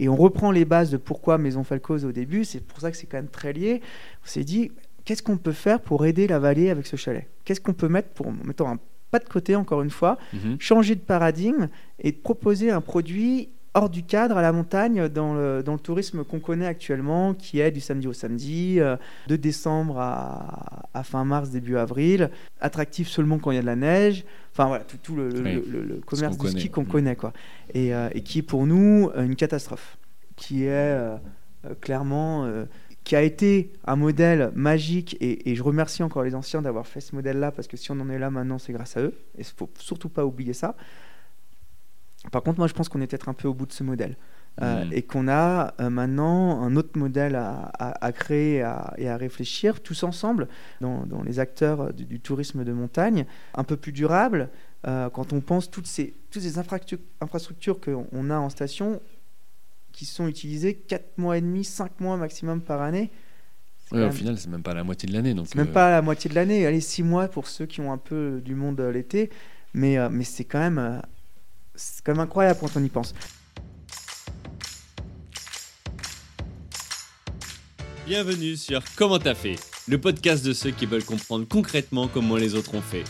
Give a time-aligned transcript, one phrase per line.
[0.00, 2.96] et, on reprend les bases de pourquoi Maison Falcoz au début, c'est pour ça que
[2.96, 3.80] c'est quand même très lié.
[4.24, 4.72] On s'est dit,
[5.04, 7.26] qu'est-ce qu'on peut faire pour aider la vallée avec ce chalet?
[7.44, 8.78] Qu'est-ce qu'on peut mettre pour, mettre un
[9.10, 10.56] pas de côté, encore une fois, mhm.
[10.60, 11.68] changer de paradigme
[11.98, 16.24] et proposer un produit hors du cadre à la montagne dans le, dans le tourisme
[16.24, 18.96] qu'on connaît actuellement, qui est du samedi au samedi, euh,
[19.28, 22.30] de décembre à, à, fin mars, début avril,
[22.60, 26.00] attractif seulement quand il y a de la neige, enfin voilà, tout, tout le, le,
[26.04, 27.32] commerce du ski qu'on connaît, quoi.
[27.74, 29.98] Et, euh, et, qui est pour nous une catastrophe,
[30.36, 31.16] qui est euh,
[31.80, 32.50] clairement
[33.04, 37.14] qui a été un modèle magique, et, je remercie encore les anciens d'avoir fait ce
[37.14, 39.46] modèle-là, parce que si on en est là maintenant, c'est grâce à eux, et il
[39.46, 40.76] ne faut surtout pas oublier ça.
[42.30, 44.16] Par contre, moi, je pense qu'on est peut-être un peu au bout de ce modèle.
[44.62, 44.92] Euh, mmh.
[44.92, 48.56] et qu'on a euh, maintenant un autre modèle à, créer
[48.98, 50.48] et à, réfléchir tous ensemble
[50.80, 54.50] dans, les acteurs du, tourisme de montagne, un peu plus durable.
[54.86, 59.00] Euh, quand on pense toutes ces, toutes ces infrastructures qu'on a en station,
[59.92, 63.10] qui sont utilisées 4 mois et demi, 5 mois maximum par année.
[63.92, 65.34] Ouais, au final, c'est même pas la moitié de l'année.
[65.46, 66.66] C'est même pas la moitié de l'année.
[66.66, 69.30] Allez, 6 mois pour ceux qui ont un peu du monde l'été.
[69.74, 71.00] Mais, mais c'est quand même
[71.80, 73.14] c'est quand même incroyable quand on y pense.
[78.06, 79.56] Bienvenue sur Comment t'as fait,
[79.88, 83.04] le podcast de ceux qui veulent comprendre concrètement comment les autres ont fait.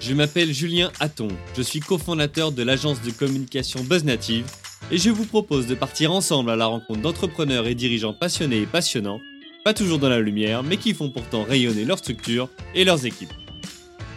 [0.00, 4.46] Je m'appelle Julien Hatton, je suis cofondateur de l'agence de communication BuzzNative
[4.90, 8.66] et je vous propose de partir ensemble à la rencontre d'entrepreneurs et dirigeants passionnés et
[8.66, 9.20] passionnants,
[9.64, 13.32] pas toujours dans la lumière, mais qui font pourtant rayonner leur structure et leurs équipes.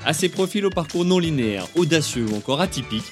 [0.06, 3.12] À ces profils au parcours non linéaire, audacieux ou encore atypiques,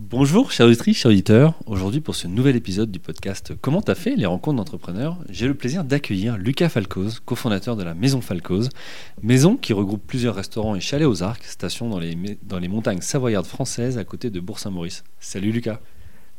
[0.00, 1.54] Bonjour chers auditrices, chers auditeurs.
[1.66, 5.54] Aujourd'hui pour ce nouvel épisode du podcast Comment t'as fait les rencontres d'entrepreneurs, j'ai le
[5.54, 8.68] plaisir d'accueillir Lucas Falcoz, cofondateur de la Maison Falcoz,
[9.22, 13.00] maison qui regroupe plusieurs restaurants et chalets aux Arcs, station dans les, dans les montagnes
[13.00, 15.02] savoyardes françaises à côté de Bourg-Saint-Maurice.
[15.18, 15.80] Salut Lucas.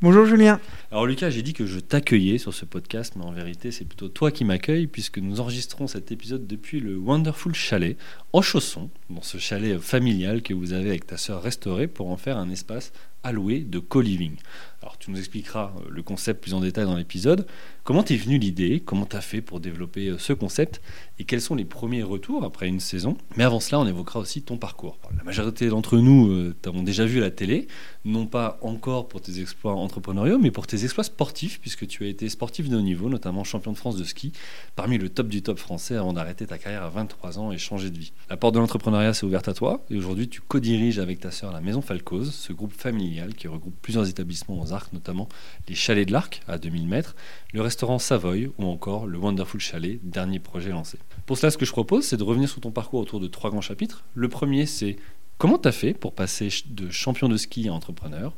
[0.01, 0.61] Bonjour Julien.
[0.91, 4.07] Alors Lucas, j'ai dit que je t'accueillais sur ce podcast, mais en vérité c'est plutôt
[4.07, 7.97] toi qui m'accueilles puisque nous enregistrons cet épisode depuis le Wonderful Chalet
[8.31, 12.15] en chaussons, dans ce chalet familial que vous avez avec ta sœur restauré pour en
[12.15, 12.93] faire un espace
[13.23, 14.35] alloué de co-living.
[14.81, 17.45] Alors tu nous expliqueras euh, le concept plus en détail dans l'épisode.
[17.83, 18.81] Comment t'es venu l'idée?
[18.85, 20.81] Comment t'as fait pour développer euh, ce concept?
[21.17, 23.17] Et quels sont les premiers retours après une saison?
[23.35, 24.97] Mais avant cela, on évoquera aussi ton parcours.
[25.17, 27.67] La majorité d'entre nous euh, t'avons déjà vu à la télé,
[28.05, 32.07] non pas encore pour tes exploits entrepreneuriaux, mais pour tes exploits sportifs, puisque tu as
[32.07, 34.31] été sportif de haut niveau, notamment champion de France de ski,
[34.77, 37.89] parmi le top du top français avant d'arrêter ta carrière à 23 ans et changer
[37.89, 38.13] de vie.
[38.29, 41.51] La porte de l'entrepreneuriat s'est ouverte à toi, et aujourd'hui tu co-diriges avec ta sœur
[41.51, 45.27] la Maison Falcoz, ce groupe familial qui regroupe plusieurs établissements arcs, notamment
[45.67, 47.15] les Chalets de l'Arc à 2000 mètres,
[47.53, 50.97] le restaurant Savoy ou encore le Wonderful Chalet, dernier projet lancé.
[51.25, 53.49] Pour cela, ce que je propose, c'est de revenir sur ton parcours autour de trois
[53.49, 54.03] grands chapitres.
[54.15, 54.97] Le premier, c'est
[55.37, 58.33] comment tu as fait pour passer de champion de ski à entrepreneur?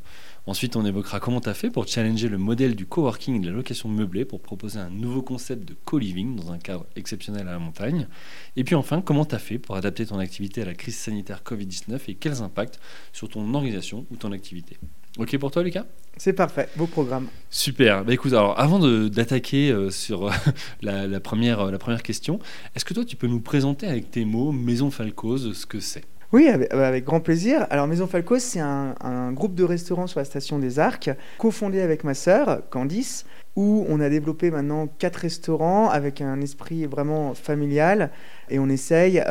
[0.47, 3.50] Ensuite, on évoquera comment tu as fait pour challenger le modèle du coworking et de
[3.50, 7.52] la location meublée pour proposer un nouveau concept de co-living dans un cadre exceptionnel à
[7.52, 8.08] la montagne.
[8.56, 11.44] Et puis enfin, comment tu as fait pour adapter ton activité à la crise sanitaire
[11.46, 12.80] Covid-19 et quels impacts
[13.14, 14.78] sur ton organisation ou ton activité?
[15.17, 15.85] Ok pour toi, Lucas?
[16.16, 17.27] C'est parfait, beau programme.
[17.49, 18.05] Super.
[18.05, 18.79] Bah, écoute, alors avant
[19.09, 20.31] d'attaquer euh, sur euh,
[20.81, 22.39] la, première, euh, la première question,
[22.75, 26.03] est-ce que toi tu peux nous présenter avec tes mots Maison Falcoz ce que c'est?
[26.31, 27.67] Oui, avec, grand plaisir.
[27.69, 31.81] Alors Maison Falcoz, c'est un, un, groupe de restaurants sur la station des Arcs, cofondé
[31.81, 33.25] avec ma sœur, Candice,
[33.57, 38.11] où on a développé maintenant quatre restaurants avec un esprit vraiment familial.
[38.49, 39.22] Et on essaye,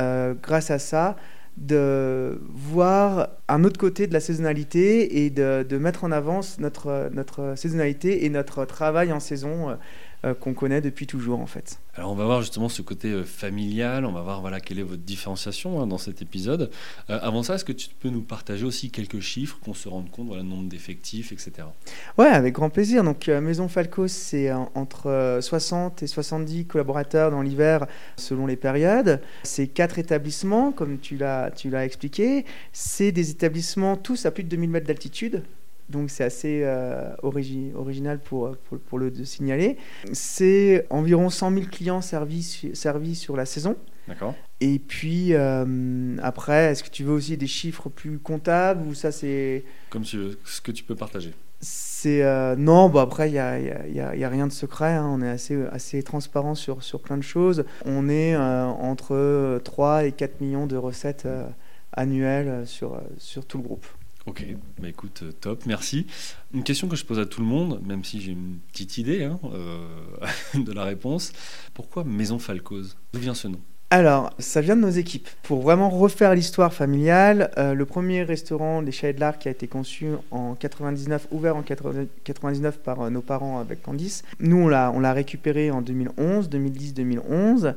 [0.43, 1.17] grâce à ça,
[1.61, 7.53] de voir un autre côté de la saisonnalité et de, mettre en avant notre, notre
[7.55, 9.77] saisonnalité et notre travail en saison
[10.25, 11.81] euh, qu'on connaît depuis toujours en fait.
[11.95, 14.83] Alors on va voir justement ce côté euh, familial, on va voir voilà quelle est
[14.83, 16.71] votre différenciation hein, dans cet épisode.
[17.09, 20.11] Euh, avant ça, est-ce que tu peux nous partager aussi quelques chiffres qu'on se rende
[20.11, 21.69] compte, voilà, le nombre d'effectifs, etc.
[22.19, 23.03] Ouais, avec grand plaisir.
[23.03, 27.87] Donc Maison Falco, c'est entre 60 et 70 collaborateurs dans l'hiver
[28.17, 29.23] selon les périodes.
[29.43, 32.45] C'est quatre établissements, comme tu l'as tu l'as expliqué.
[32.73, 35.43] C'est des établissements tous à plus de 2000 mètres d'altitude
[35.91, 38.57] donc c'est assez euh, original pour,
[38.89, 39.77] pour, le signaler.
[40.13, 43.77] C'est environ 100 000 clients servis, servis sur la saison.
[44.09, 44.35] D'accord.
[44.61, 49.13] Et puis euh, après, est-ce que tu veux aussi des chiffres plus comptables ou ça
[49.13, 51.33] c'est Comme tu veux, ce que tu peux partager.
[51.61, 54.95] C'est euh, non, bah après il y a, y, a, y a, rien de secret.
[54.95, 55.07] Hein.
[55.11, 57.65] on est assez assez transparent sur sur plein de choses.
[57.85, 61.29] On est entre 3 et 4 millions de recettes
[61.93, 63.87] annuel sur, sur tout le groupe.
[64.27, 64.45] Ok,
[64.81, 66.07] bah écoute, top, merci.
[66.53, 69.25] Une question que je pose à tout le monde, même si j'ai une petite idée
[69.25, 69.41] hein,
[70.55, 71.33] de la réponse.
[71.73, 73.61] Pourquoi Maison Falcoz D'où vient ce nom?
[73.93, 75.29] Alors, ça vient de nos équipes.
[75.43, 79.51] Pour vraiment refaire l'histoire familiale, euh, le premier restaurant des Chalets de l'Arc qui a
[79.51, 84.23] été conçu en 99, ouvert en 99 par euh, nos parents avec Candice.
[84.39, 87.75] Nous, on l'a, récupéré en 2011, 2010-2011.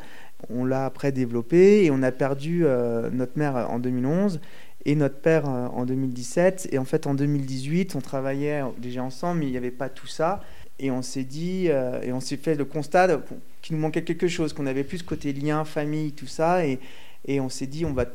[0.51, 4.39] On l'a après développé et on a perdu euh, notre mère en 2011
[4.85, 6.69] et notre père en 2017.
[6.71, 10.07] Et en fait, en 2018, on travaillait déjà ensemble, mais il n'y avait pas tout
[10.07, 10.41] ça.
[10.79, 13.21] Et on s'est dit, et on s'est fait le constat
[13.61, 16.65] qu'il nous manquait quelque chose, qu'on avait plus côté lien, famille, tout ça.
[16.65, 16.79] Et,
[17.25, 18.05] et on s'est dit, on va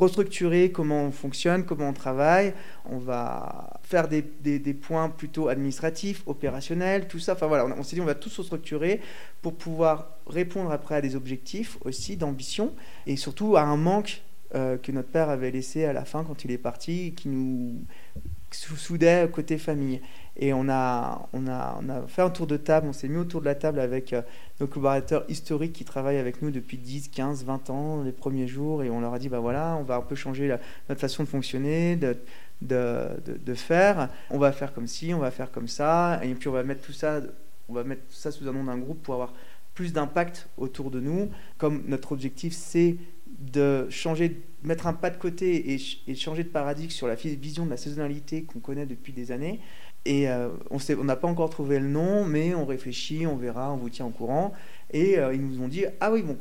[0.00, 2.54] restructurer comment on fonctionne, comment on travaille.
[2.86, 7.34] On va faire des, des, points plutôt administratifs, opérationnels, tout ça.
[7.34, 9.00] Enfin voilà, on, s'est dit, on va tout se structurer
[9.42, 12.72] pour pouvoir répondre après à des objectifs aussi d'ambition
[13.06, 14.22] et surtout à un manque
[14.54, 17.84] euh, que notre père avait laissé à la fin quand il est parti, qui nous
[18.52, 20.00] soudait côté famille.
[20.36, 23.18] Et on a, on, a, on a fait un tour de table, on s'est mis
[23.18, 24.22] autour de la table avec euh,
[24.58, 28.82] nos collaborateurs historiques qui travaillent avec nous depuis 10, 15, 20 ans, les premiers jours,
[28.82, 30.56] et on leur a dit, bah voilà, on va un peu changer
[30.88, 32.16] notre façon de fonctionner, de,
[32.62, 34.08] de, de, faire.
[34.30, 36.82] On va faire comme ci, on va faire comme ça, et puis on va mettre
[36.82, 37.20] tout ça,
[37.68, 39.32] on va mettre tout ça sous un nom d'un groupe pour avoir
[39.74, 41.30] plus d'impact autour de nous.
[41.58, 42.96] Comme notre objectif, c'est
[43.38, 47.64] de changer, mettre un pas de côté et, et changer de paradigme sur la vision
[47.64, 49.60] de la saisonnalité qu'on connaît depuis des années.
[50.04, 53.76] Et euh, on n'a pas encore trouvé le nom, mais on réfléchit, on verra, on
[53.76, 54.52] vous tient au courant.
[54.90, 56.38] Et euh, ils nous ont dit Ah oui, bon,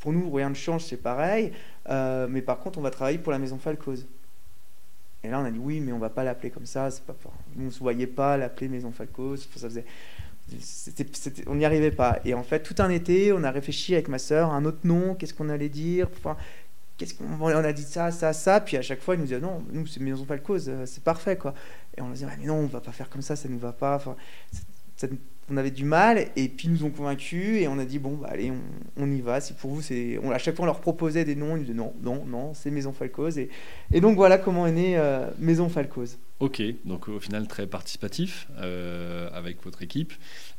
[0.00, 1.52] pour nous, rien ne change, c'est pareil.
[1.88, 4.06] Euh, mais par contre, on va travailler pour la maison Falcoz.
[5.24, 6.90] Et là, on a dit Oui, mais on va pas l'appeler comme ça.
[7.06, 7.16] Pas,
[7.58, 9.48] on ne se voyait pas l'appeler maison Falcoz.
[9.54, 9.86] Ça faisait,
[11.46, 12.20] on n'y arrivait pas.
[12.24, 15.14] Et en fait, tout un été, on a réfléchi avec ma sœur un autre nom,
[15.14, 16.08] qu'est-ce qu'on allait dire.
[16.16, 16.36] Enfin,
[16.96, 18.60] qu'est-ce qu'on on a dit ça, ça, ça.
[18.60, 21.36] Puis à chaque fois, ils nous disaient Non, nous, c'est Maison Falcoz, c'est parfait.
[21.36, 21.54] quoi.
[21.96, 23.72] Et on a dit, mais non, on va pas faire comme ça, ça nous va
[23.72, 23.96] pas.
[23.96, 24.16] Enfin,
[25.50, 28.16] on avait du mal, et puis ils nous ont convaincus, et on a dit, bon,
[28.16, 28.52] bah, allez,
[28.96, 29.40] on, y va.
[29.40, 30.18] Si pour vous, c'est.
[30.32, 32.92] à chaque fois, on leur proposait des noms, ils disaient, non, non, non, c'est Maison
[32.92, 33.38] Falcoz.
[33.38, 36.18] Et, donc voilà comment est née euh, Maison Falcoz.
[36.40, 40.12] Ok, donc au final, très participatif euh, avec votre équipe.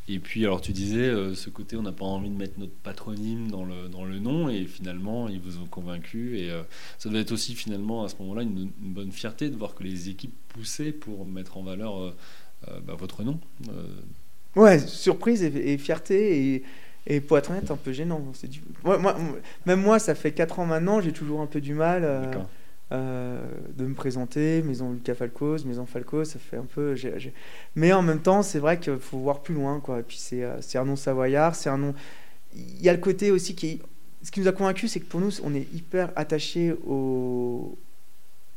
[0.07, 2.74] Et puis, alors tu disais, euh, ce côté, on n'a pas envie de mettre notre
[2.74, 6.39] patronyme dans le, dans le nom, et finalement, ils vous ont convaincu.
[6.39, 6.50] Et
[6.97, 10.09] ça doit être aussi, finalement, à ce moment-là, une, bonne fierté de voir que les
[10.09, 12.15] équipes poussaient pour mettre en valeur
[12.86, 13.39] bah, votre nom.
[14.56, 16.56] Ouais, surprise et, fierté.
[16.56, 16.63] Et,
[17.07, 18.22] et, pour être honnête, un peu gênant.
[18.44, 18.62] Du...
[18.84, 19.16] moi,
[19.66, 22.04] même moi, ça fait 4 ans maintenant, j'ai toujours un peu du mal.
[22.92, 23.40] Euh,
[23.78, 26.96] de me présenter, Maison Lucas Falcos, Maison Falcos, ça fait un peu.
[27.75, 30.00] Mais en même temps, c'est vrai qu'il faut voir plus loin, quoi.
[30.00, 31.94] Et puis c'est euh, un nom savoyard, c'est un nom.
[32.56, 33.81] Il y a le côté aussi qui.
[34.24, 37.78] Ce qui nous a convaincu, c'est que pour nous, on est hyper attaché au,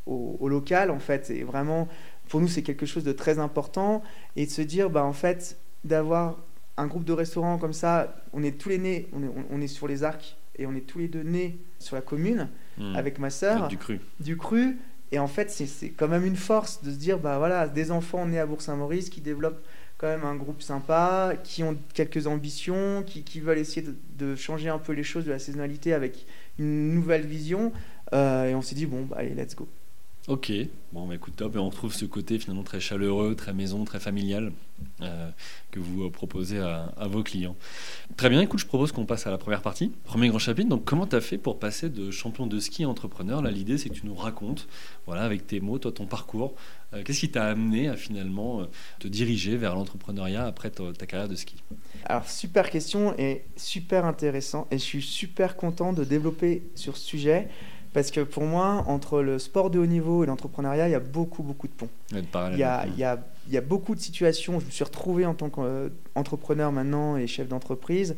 [0.07, 1.31] au, local, en fait.
[1.31, 1.87] Et vraiment,
[2.29, 4.03] pour nous, c'est quelque chose de très important.
[4.35, 6.39] Et de se dire, bah, en fait, d'avoir
[6.77, 9.67] un groupe de restaurants comme ça, on est tous les nés, on est, on est
[9.67, 12.49] sur les arcs et on est tous les deux nés sur la commune.
[12.79, 12.97] Hmm.
[12.97, 13.69] avec ma sœur.
[13.69, 14.01] Du cru.
[14.21, 14.79] Du cru.
[15.11, 18.25] Et en fait, c'est quand même une force de se dire, bah voilà, des enfants
[18.25, 19.63] nés à Bourg-Saint-Maurice qui développent
[19.99, 23.87] quand même un groupe sympa, qui ont quelques ambitions, qui, qui veulent essayer
[24.19, 26.27] de, changer un peu les choses de la saisonnalité avec
[26.59, 27.73] une nouvelle vision.
[28.15, 29.69] Euh, et on s'est dit, bon, bah, allez, let's go.
[30.29, 30.53] Ok,
[30.93, 31.57] bon, bah, écoute, top.
[31.57, 34.53] Et on retrouve ce côté finalement très chaleureux, très maison, très familial
[35.01, 35.29] euh,
[35.73, 37.57] que vous proposez à, vos clients.
[38.17, 39.91] Très bien, écoute, je propose qu'on passe à la première partie.
[40.05, 42.89] Premier grand chapitre, donc comment tu as fait pour passer de champion de ski à
[42.89, 43.43] entrepreneur?
[43.43, 44.69] Là, l'idée, c'est que tu nous racontes,
[45.07, 46.55] voilà, avec tes mots, toi, ton parcours.
[46.95, 48.67] Euh, qu'est-ce qui t'a amené à finalement euh,
[49.01, 51.57] te diriger vers l'entrepreneuriat après ta, ta carrière de ski?
[52.05, 54.69] Alors, super question et super intéressant.
[54.71, 57.49] Et je suis super content de développer sur ce sujet
[57.93, 61.01] parce que pour moi, entre le sport de haut niveau et l'entrepreneuriat, il y a
[61.01, 61.91] beaucoup, beaucoup de ponts.
[62.11, 62.19] Il
[62.59, 64.61] y, a, il, y a, il y a beaucoup de situations.
[64.61, 68.17] Je me suis retrouvé en tant qu'entrepreneur maintenant et chef d'entreprise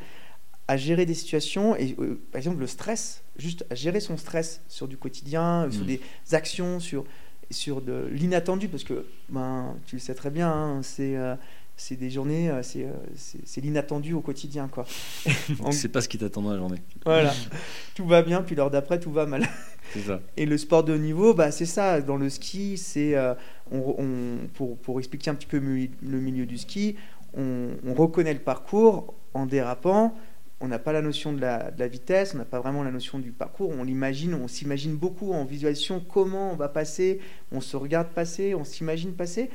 [0.66, 4.62] à gérer des situations et euh, par exemple le stress, juste à gérer son stress
[4.68, 5.86] sur du quotidien, sur mm.
[5.86, 6.00] des
[6.32, 7.04] actions, sur
[7.50, 11.36] sur de l'inattendu parce que ben tu le sais très bien, hein, c'est euh,
[11.76, 14.68] c'est des journées, euh, euh, c'est l'inattendu au quotidien.
[14.68, 14.84] quoi.
[15.72, 16.78] c'est pas ce qui t'attend dans la journée.
[17.04, 17.32] Voilà,
[17.94, 19.46] tout va bien, puis l'heure d'après, tout va mal.
[20.06, 20.20] Ça.
[20.36, 22.00] Et le sport de haut niveau, bah, c'est ça.
[22.00, 23.34] Dans le ski, c'est euh,
[23.70, 26.96] on, pour, pour, expliquer un petit peu le milieu du ski,
[27.36, 30.16] on, reconnaît le parcours en dérapant.
[30.60, 32.90] On n'a pas la notion de la, de la vitesse, on n'a pas vraiment la
[32.90, 33.70] notion du parcours.
[33.70, 37.20] On l'imagine, on s'imagine beaucoup en visualisation comment on va passer.
[37.52, 39.50] On se regarde passer, on s'imagine passer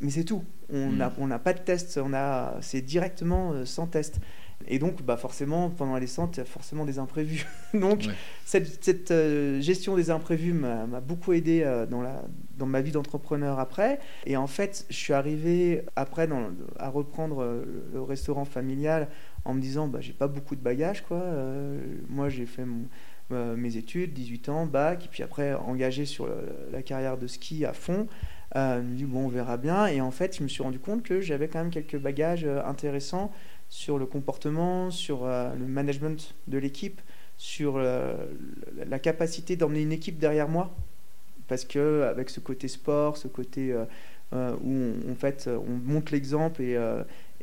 [0.00, 0.44] mais c'est tout.
[0.70, 1.38] On n'a hmm.
[1.42, 4.20] pas de test, on a, c'est directement euh, sans test.
[4.66, 7.46] Et donc, bah, forcément, pendant la descente, il y a forcément des imprévus.
[7.74, 8.08] donc,
[8.44, 12.24] cette, euh, gestion des imprévus m'a beaucoup aidé euh, dans, la,
[12.56, 13.98] dans ma vie d'entrepreneur après.
[14.26, 19.08] Et en fait, je suis arrivé après dans, à reprendre le restaurant familial
[19.44, 21.02] en me disant, bah, j'ai pas beaucoup de bagages.
[21.02, 21.22] Quoi.
[22.08, 22.66] moi, j'ai fait
[23.30, 26.28] mes études, 18 ans, bac, et puis après, engagé sur
[26.72, 28.08] la carrière de ski à fond.
[28.54, 29.86] Je me bon, on verra bien.
[29.86, 33.32] Et en fait, je me suis rendu compte que j'avais quand même quelques bagages intéressants
[33.68, 37.00] sur le comportement, sur euh, le management de l'équipe,
[37.36, 38.14] sur euh,
[38.88, 40.74] la capacité d'emmener une équipe derrière moi.
[41.48, 44.70] Parce que avec ce côté sport, ce côté euh, où
[45.08, 46.76] on, en fait on montre l'exemple et,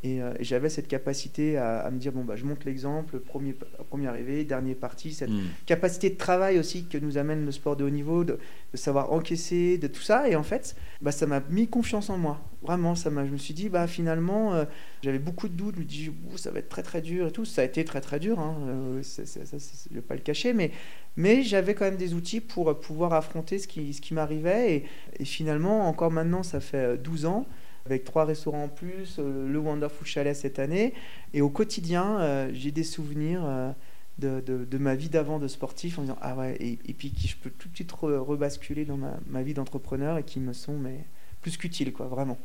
[0.04, 3.56] euh, et, j'avais cette capacité à, me dire bon, bah, je monte l'exemple, premier,
[3.90, 5.46] premier arrivé, dernier parti, cette hmm.
[5.66, 8.38] capacité de travail aussi que nous amène le sport de haut niveau, de,
[8.74, 10.30] savoir encaisser, de tout ça.
[10.30, 12.42] Et en fait, bah, ça m'a mis confiance en moi.
[12.62, 14.66] Vraiment, ça m'a, je me suis dit, bah, finalement, euh,
[15.02, 17.46] j'avais beaucoup de doutes, je me dis, ça va être très très dur et tout.
[17.46, 20.72] Ça a été très très dur, hein, euh, je ne vais pas le cacher, mais,
[21.16, 24.76] mais j'avais quand même des outils pour pouvoir affronter ce qui, ce qui m'arrivait.
[24.76, 24.86] Et,
[25.20, 27.46] et finalement, encore maintenant, ça fait 12 ans
[27.86, 30.94] avec trois restaurants en plus, euh, le Wonderful Chalet cette année.
[31.34, 33.72] Et au quotidien, euh, j'ai des souvenirs euh,
[34.18, 37.52] de, ma vie d'avant de sportif en disant Ah ouais, et, puis qui je peux
[37.52, 41.06] tout de suite rebasculer dans ma, vie d'entrepreneur et qui me sont mais,
[41.42, 42.40] plus qu'utiles, quoi, vraiment.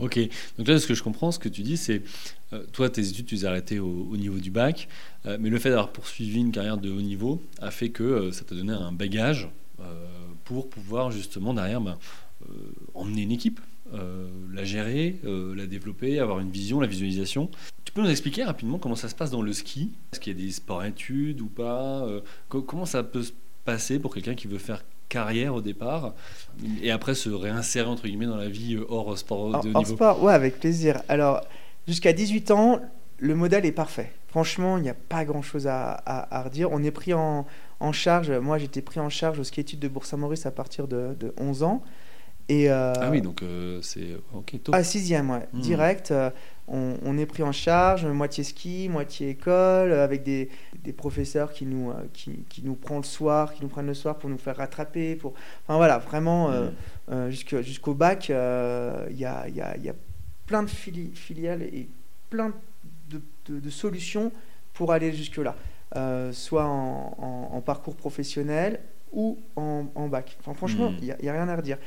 [0.00, 0.18] Ok,
[0.56, 2.02] donc là, ce que je comprends, ce que tu dis, c'est
[2.72, 4.88] toi, tes études, tu les as arrêtées au, niveau du bac,
[5.26, 8.54] mais le fait d'avoir poursuivi une carrière de haut niveau a fait que ça t'a
[8.54, 9.50] donné un bagage
[10.44, 11.98] pour pouvoir justement derrière ben,
[12.94, 13.60] emmener une équipe,
[13.94, 17.50] euh, la gérer, euh, la développer, avoir une vision, la visualisation.
[17.84, 19.92] Tu peux nous expliquer rapidement comment ça se passe dans le ski?
[20.12, 22.04] Est-ce qu'il y a des sports-études ou pas?
[22.06, 23.32] Euh, Comment ça peut se
[23.64, 26.14] passer pour quelqu'un qui veut faire carrière au départ
[26.82, 29.94] et après se réinsérer entre guillemets dans la vie hors sport de hors, niveau?
[29.96, 31.02] sport, ouais, avec plaisir.
[31.08, 31.40] Alors,
[31.88, 32.80] jusqu'à 18 ans,
[33.18, 34.12] le modèle est parfait.
[34.28, 36.70] Franchement, il n'y a pas grand-chose à, à, redire.
[36.70, 37.44] On est pris en,
[37.80, 38.30] en charge.
[38.30, 41.64] Moi, j'étais pris en charge au ski études de Bourg-Saint-Maurice à partir de, de 11
[41.64, 41.82] ans.
[42.50, 44.72] Euh, ah oui, donc euh, c'est ok tôt.
[44.74, 45.60] Ah sixième, ouais, hmm.
[45.60, 46.10] direct.
[46.10, 46.30] Euh,
[46.68, 50.48] on, est pris en charge, moitié ski, moitié école, avec des,
[50.84, 54.16] des professeurs qui nous, qui, qui, nous prennent le soir, qui nous prennent le soir
[54.16, 55.16] pour nous faire rattraper.
[55.16, 55.34] Pour...
[55.64, 57.28] Enfin voilà, vraiment, hmm.
[57.30, 59.94] jusqu'au bac, il y a, y, a, y, a,
[60.46, 61.88] plein de filiales et
[62.28, 62.52] plein
[63.08, 64.30] de, de, solutions
[64.72, 65.56] pour aller jusque-là.
[66.30, 68.78] soit en, en, parcours professionnel
[69.12, 70.36] ou en, en bac.
[70.38, 70.98] Enfin, franchement, hmm.
[71.00, 71.78] il n'y a, a, rien à redire.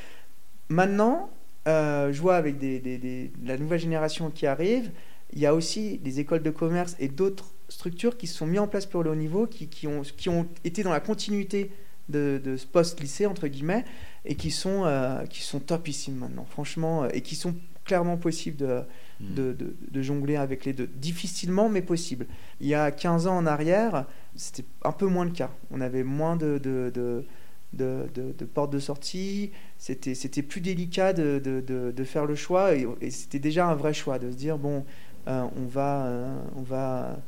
[0.69, 1.29] Maintenant,
[1.67, 4.91] euh, je vois avec des, la nouvelle génération qui arrive,
[5.33, 8.59] il y a aussi des écoles de commerce et d'autres structures qui se sont mises
[8.59, 11.71] en place pour le haut niveau, qui, qui, ont, qui ont été dans la continuité
[12.09, 13.85] de, de ce post-lycée, entre guillemets,
[14.25, 17.55] et qui sont, euh, qui sont topissimes maintenant, franchement, et qui sont
[17.85, 18.81] clairement possibles de,
[19.19, 19.33] hmm.
[19.33, 20.87] de, de, de, jongler avec les deux.
[20.87, 22.27] Difficilement, mais possible.
[22.61, 24.05] Il y a 15 ans en arrière,
[24.35, 25.51] c'était un peu moins le cas.
[25.71, 27.25] On avait moins de de,
[27.73, 29.51] de, porte de sortie.
[29.77, 34.31] C'était, plus délicat de, de, faire le choix et, c'était déjà un vrai choix de
[34.31, 34.85] se dire bon,
[35.27, 37.19] euh, on va, euh, on va,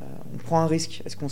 [0.00, 1.02] euh, on prend un risque.
[1.04, 1.28] Est-ce qu'on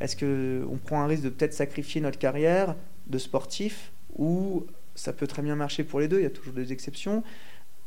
[0.00, 2.74] est-ce que on prend un risque de peut-être sacrifier notre carrière
[3.06, 6.20] de sportif ou ça peut très bien marcher pour les deux?
[6.20, 7.22] Il y a toujours des exceptions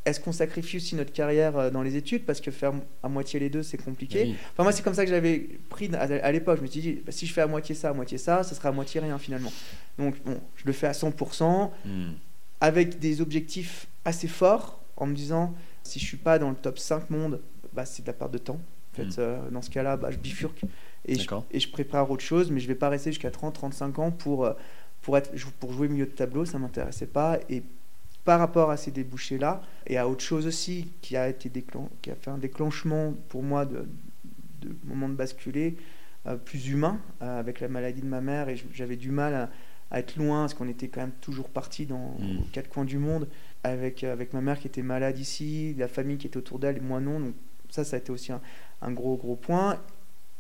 [0.08, 2.26] est-ce qu'on sacrifie aussi notre carrière euh, dans les études?
[2.26, 2.72] Parce que faire
[3.04, 4.36] à moitié les deux, c'est compliqué.
[4.54, 6.58] Enfin, moi, c'est comme ça que j'avais pris à, l'époque.
[6.58, 8.56] Je me suis dit, bah, si je fais à moitié ça, à moitié ça, ce
[8.56, 9.52] sera à moitié rien finalement.
[9.98, 12.12] Donc, bon, je le fais à 100%, hmm.
[12.62, 16.80] avec des objectifs assez forts, en me disant, si je suis pas dans le top
[16.80, 17.42] 5 monde,
[17.74, 18.62] bah, c'est de la perte de temps.
[18.94, 19.16] En fait, hmm.
[19.20, 20.62] euh, dans ce cas-là, bah, je bifurque
[21.06, 24.00] et je, et je prépare autre chose, mais je vais pas rester jusqu'à 30, 35
[24.00, 24.54] ans pour, euh,
[25.02, 27.40] pour, être, pour jouer milieu de tableau, ça m'intéressait pas.
[27.50, 27.62] Et
[28.28, 31.50] par rapport à ces débouchés-là et à autre chose aussi qui a, été
[32.02, 33.88] qui a fait un déclenchement pour moi de,
[34.60, 35.78] de moment de basculer
[36.26, 39.50] euh, plus humain euh, avec la maladie de ma mère et j'avais du mal
[39.92, 42.50] à, être loin parce qu'on était quand même toujours parti dans mmh.
[42.52, 43.30] quatre coins du monde
[43.64, 46.76] avec, euh, avec ma mère qui était malade ici, la famille qui était autour d'elle
[46.76, 47.22] et moi non.
[47.22, 47.34] Donc
[47.70, 48.42] ça, ça a été aussi un,
[48.82, 49.80] un gros gros point.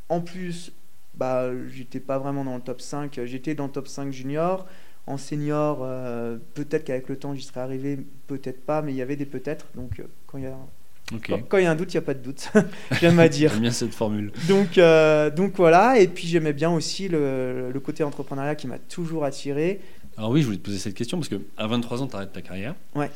[0.09, 0.73] En plus,
[1.13, 4.67] bah, j'étais pas vraiment dans le top 5, j'étais dans le top 5 junior
[5.07, 7.97] en senior, euh, peut-être qu'avec le temps j'y serais arrivé,
[8.27, 9.65] peut-être pas, mais il y avait des peut-être.
[9.73, 10.57] Donc euh, quand il y a
[11.49, 12.51] Quand, il y a un doute, il n'y a pas de doute.
[12.99, 13.51] J'aime à dire.
[13.51, 14.33] J'aime bien cette formule.
[14.49, 15.99] Donc, euh, donc voilà.
[15.99, 19.79] Et puis j'aimais bien aussi le, le, côté entrepreneuriat qui m'a toujours attiré.
[20.17, 22.41] Alors oui, je voulais te poser cette question parce qu'à 23 ans, tu arrêtes ta
[22.41, 22.75] carrière.
[22.93, 23.09] Ouais.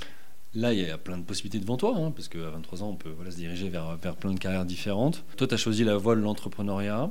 [0.53, 2.95] Là, il y a plein de possibilités devant toi, hein, parce qu'à 23 ans, on
[2.95, 5.23] peut voilà, se diriger vers, vers plein de carrières différentes.
[5.37, 7.09] Toi, tu as choisi la voie de l'entrepreneuriat.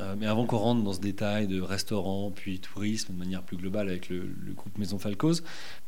[0.00, 3.56] Euh, mais avant qu'on rentre dans ce détail de restaurant, puis tourisme de manière plus
[3.56, 4.26] globale avec le,
[4.56, 5.42] groupe Maison Falcoz,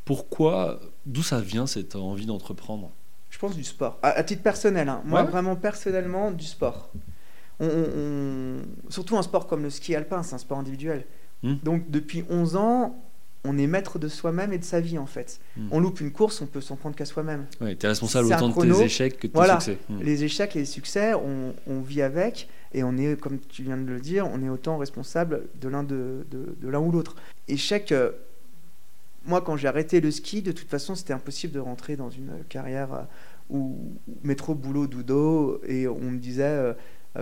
[0.05, 2.91] pourquoi, d'où ça vient cette envie d'entreprendre?
[3.31, 3.99] Je pense du sport.
[4.03, 5.03] À, titre personnel, hein.
[5.07, 6.91] moi vraiment personnellement du sport.
[7.61, 8.59] on,
[8.91, 11.07] surtout un sport comme le ski alpin, c'est un sport individuel.
[11.43, 11.55] Hmm.
[11.63, 12.97] Donc depuis 11 ans,
[13.45, 15.41] on est maître de soi-même et de sa vie en fait.
[15.57, 15.69] Hmm.
[15.71, 17.47] On loupe une course, on peut s'en prendre qu'à soi-même.
[17.61, 19.61] Ouais, tu es responsable autant de tes échecs que de tes Voilà.
[19.61, 19.79] succès.
[19.89, 20.03] Hmm.
[20.03, 23.77] Les échecs et les succès, on, on vit avec et on est, comme tu viens
[23.77, 27.17] de le dire, on est autant responsable de l'un de, de- de l'un ou l'autre.
[27.49, 28.11] Échec, euh,
[29.25, 32.33] moi quand j'ai arrêté le ski, de toute façon c'était impossible de rentrer dans une
[32.49, 33.03] carrière euh,
[33.51, 33.77] où
[34.25, 36.73] métro, boulot, dodo et on me disait euh,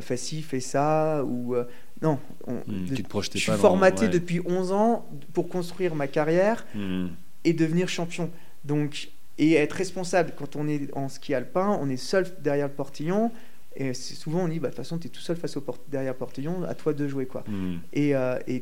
[0.00, 1.64] fais ci, fais ça ou euh,
[2.02, 2.18] non.
[2.46, 4.08] on- Hmm, de- tu te projetais je suis formaté ouais.
[4.08, 7.08] depuis 11 ans pour construire ma carrière Hmm.
[7.44, 8.30] et devenir champion.
[8.64, 10.32] Donc, et être responsable.
[10.36, 13.32] Quand on est en ski alpin, on est seul derrière le portillon.
[13.76, 15.78] Et souvent, on dit, bah, de toute façon, tu es tout seul face au port-
[15.88, 17.26] derrière portillon, à toi de jouer.
[17.26, 17.44] quoi.
[17.48, 17.76] Hmm.
[17.92, 18.14] Et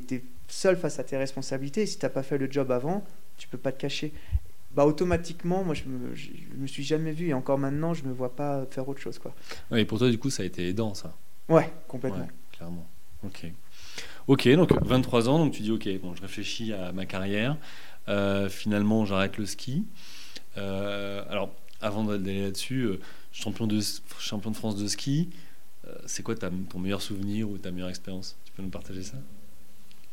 [0.06, 1.82] tu es seul face à tes responsabilités.
[1.82, 3.04] Et si tu n'as pas fait le job avant,
[3.36, 4.12] tu peux pas te cacher.
[4.74, 7.28] Bah, automatiquement, moi, je me, je me suis jamais vu.
[7.28, 9.18] Et encore maintenant, je me vois pas faire autre chose.
[9.18, 9.34] Quoi.
[9.70, 11.16] Ouais, et pour toi, du coup, ça a été aidant, ça.
[11.48, 12.20] Ouais, complètement.
[12.20, 12.86] Ouais, clairement.
[13.24, 13.46] Ok.
[14.28, 17.56] Ok, donc 23 ans, donc tu dis ok, bon, je réfléchis à ma carrière.
[18.08, 19.86] Euh, finalement, j'arrête le ski.
[20.58, 21.50] Euh, alors,
[21.80, 23.00] avant d'aller là-dessus, euh,
[23.42, 23.80] champion de
[24.18, 25.30] champion de France de ski,
[25.86, 28.36] euh, c'est quoi ta- ton meilleur souvenir ou ta meilleure expérience?
[28.44, 29.16] Tu peux nous partager ça?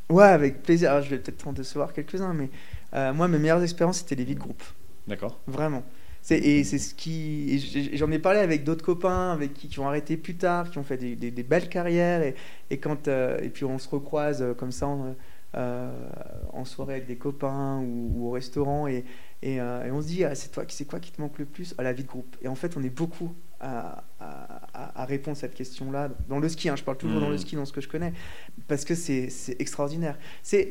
[0.10, 0.92] Ouais, avec plaisir.
[0.92, 2.50] Alors, je vais peut-être en décevoir quelques-uns, mais
[2.94, 4.64] euh, moi, mes meilleures expériences, c'était les vies de groupe.
[5.08, 5.40] D'accord.
[5.48, 5.84] Vraiment.
[6.30, 7.60] Et c'est ce qui.
[7.96, 10.84] J'en ai parlé avec d'autres copains avec qui, qui ont arrêté plus tard, qui ont
[10.84, 12.24] fait des, des- des belles carrières.
[12.24, 12.36] Et,
[12.72, 15.16] et, quand, euh, et puis on se recroise comme ça en,
[15.56, 16.10] euh,
[16.52, 18.88] en soirée avec des copains ou, ou au restaurant.
[18.88, 19.06] Et,
[19.46, 21.46] et, euh, et on se dit, ah, c'est toi, c'est quoi qui te manque le
[21.46, 22.36] plus à La vie de groupe?
[22.42, 26.10] Et en fait, on est beaucoup à, à- à- à répondre à cette question-là.
[26.28, 27.42] Dans le ski, hein, je parle toujours dans le Mhm.
[27.42, 28.12] ski, dans ce que je connais.
[28.68, 30.18] Parce que c'est extraordinaire.
[30.44, 30.70] C'est.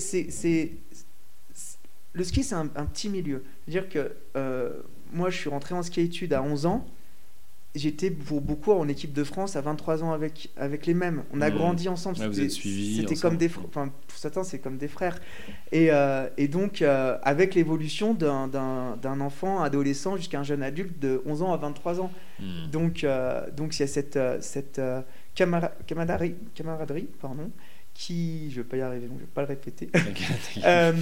[2.12, 3.42] le ski, c'est un, un petit milieu.
[3.64, 6.86] C'est-à-dire que euh, moi, je suis rentré en ski-études à 11 ans.
[7.74, 11.24] J'étais pour beaucoup en équipe de France à 23 ans avec, avec les mêmes.
[11.32, 11.56] On a Mhm.
[11.56, 12.16] grandi ensemble.
[12.16, 12.48] C'était-
[13.00, 13.50] C'était comme des.
[13.68, 15.18] Enfin, pour certains, c'est comme des frères.
[15.72, 20.62] Et, euh, et donc, euh, avec l'évolution d'un- d'un d'un enfant adolescent jusqu'à un jeune
[20.62, 22.12] adulte de 11 ans à 23 ans.
[22.38, 22.70] Hmm.
[22.70, 24.80] Donc, euh, donc il y a cette, cette
[25.34, 27.50] camara- camaraderie, camaraderie pardon,
[27.94, 29.88] qui, je vais pas y arriver, donc je vais pas le répéter,
[30.64, 30.92] euh,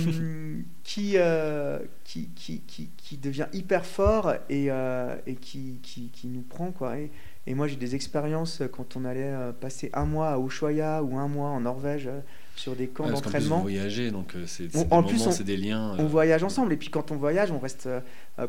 [0.85, 6.27] qui, euh, qui, qui, qui, qui devient hyper fort et, euh, et qui, qui, qui
[6.29, 6.71] nous prend.
[6.71, 6.99] Quoi.
[6.99, 7.11] Et,
[7.47, 11.19] et moi, j'ai des expériences quand on allait euh, passer un mois à Ushuaia ou
[11.19, 12.21] un mois en Norvège euh,
[12.55, 13.65] sur des camps vous d'entraînement.
[14.13, 15.97] donc euh, c'est en plus, c'est des liens.
[15.99, 16.73] On voyage ensemble.
[16.73, 17.89] Et puis quand on voyage, on reste.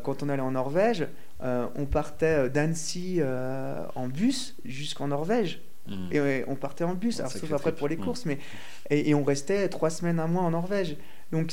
[0.04, 1.08] quand on allait en Norvège,
[1.42, 3.20] on partait d'Annecy
[3.94, 5.60] en bus jusqu'en Norvège.
[6.10, 7.78] Et ouais, on partait en bus, alors, sauf après trip.
[7.78, 8.00] pour les Mm.
[8.00, 8.38] courses, mais
[8.90, 10.96] et, et on restait trois semaines, un mois en Norvège.
[11.32, 11.52] Donc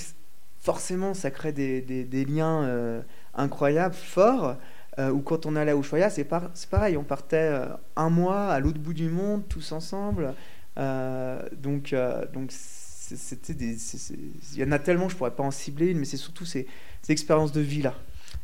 [0.59, 3.01] forcément, ça crée des, des- des liens euh,
[3.33, 4.55] incroyables, forts.
[4.99, 7.65] euh, ou quand on allait à Ushuaia, c'est par- pareil, on partait euh,
[7.95, 10.33] un mois à l'autre bout du monde, tous ensemble.
[10.77, 12.51] Euh, donc, euh, donc
[13.49, 13.77] il
[14.57, 16.67] y en a tellement, je pourrais pas en cibler une, mais c'est surtout ces,
[17.01, 17.95] ces expériences de vie là.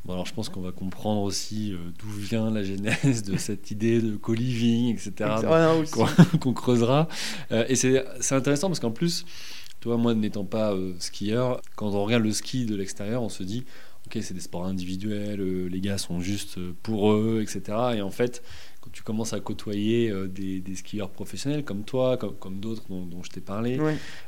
[0.06, 3.72] Bon, alors je pense qu'on va comprendre aussi euh, d'où vient la genèse de cette
[3.72, 5.12] idée de co-living, etc.
[6.40, 7.08] Qu'on creusera.
[7.52, 9.26] Euh, et c'est c'est intéressant parce qu'en plus,
[9.82, 13.44] toi, moi n'étant pas euh, skieur, quand on regarde le ski de l'extérieur, on se
[13.44, 13.66] dit,
[14.06, 17.78] ok, c'est des sports individuels, les gars sont juste pour eux, etc.
[17.96, 18.44] Et en fait,
[18.80, 23.06] quand tu commences à côtoyer des, des skieurs professionnels comme toi, comme, comme d'autres dont,
[23.06, 23.78] dont je t'ai parlé,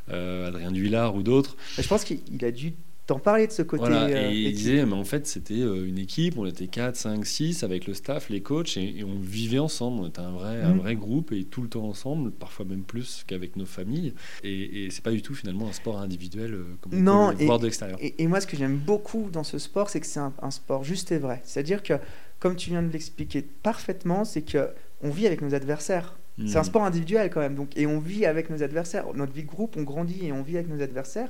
[0.10, 2.74] Adrien Duillard ou d'autres, je pense qu'il il a dû
[3.10, 3.82] t'en parler de ce côté.
[3.82, 6.96] voilà, euh, et il disait, mais en fait, c'était euh, une équipe, on était 4,
[6.96, 10.32] 5, 6 avec le staff, les coachs, et, et on vivait ensemble, on était un
[10.32, 10.80] vrai, un Mhm.
[10.80, 14.14] vrai groupe, et tout le temps ensemble, parfois même plus qu'avec nos familles.
[14.44, 17.36] Et, et c'est pas du tout finalement un sport individuel euh, comme on Non, peut
[17.38, 17.98] le et- voir de l'extérieur.
[18.02, 20.84] Et, moi, ce que j'aime beaucoup dans ce sport, c'est que c'est un, un sport
[20.84, 21.42] juste et vrai.
[21.44, 21.94] C'est-à-dire que,
[22.40, 24.70] comme tu viens de l'expliquer parfaitement, c'est que
[25.02, 26.18] on vit avec nos adversaires.
[26.46, 26.66] C'est un Mhm.
[26.66, 29.06] sport individuel quand même, donc, et on vit avec nos adversaires.
[29.14, 31.30] Notre vie de groupe, on grandit et on vit avec nos adversaires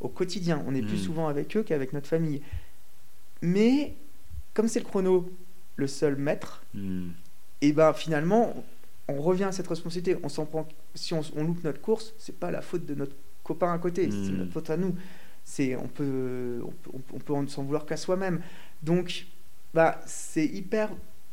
[0.00, 0.62] au quotidien.
[0.66, 1.04] On est plus Mhm.
[1.04, 2.40] souvent avec eux qu'avec notre famille.
[3.42, 3.94] Mais
[4.54, 5.30] comme c'est le chrono,
[5.76, 7.12] le seul maître, Mhm.
[7.62, 8.64] et ben finalement,
[9.08, 10.18] on revient à cette responsabilité.
[10.22, 10.68] On s'en prend.
[10.94, 14.10] Si on, on loupe notre course, c'est pas la faute de notre copain à côté,
[14.10, 14.36] c'est Mhm.
[14.38, 14.94] notre faute à nous.
[15.44, 18.40] C'est on peut on peut, on peut en s'en vouloir qu'à soi-même.
[18.82, 19.26] Donc
[19.72, 20.90] bah c'est hyper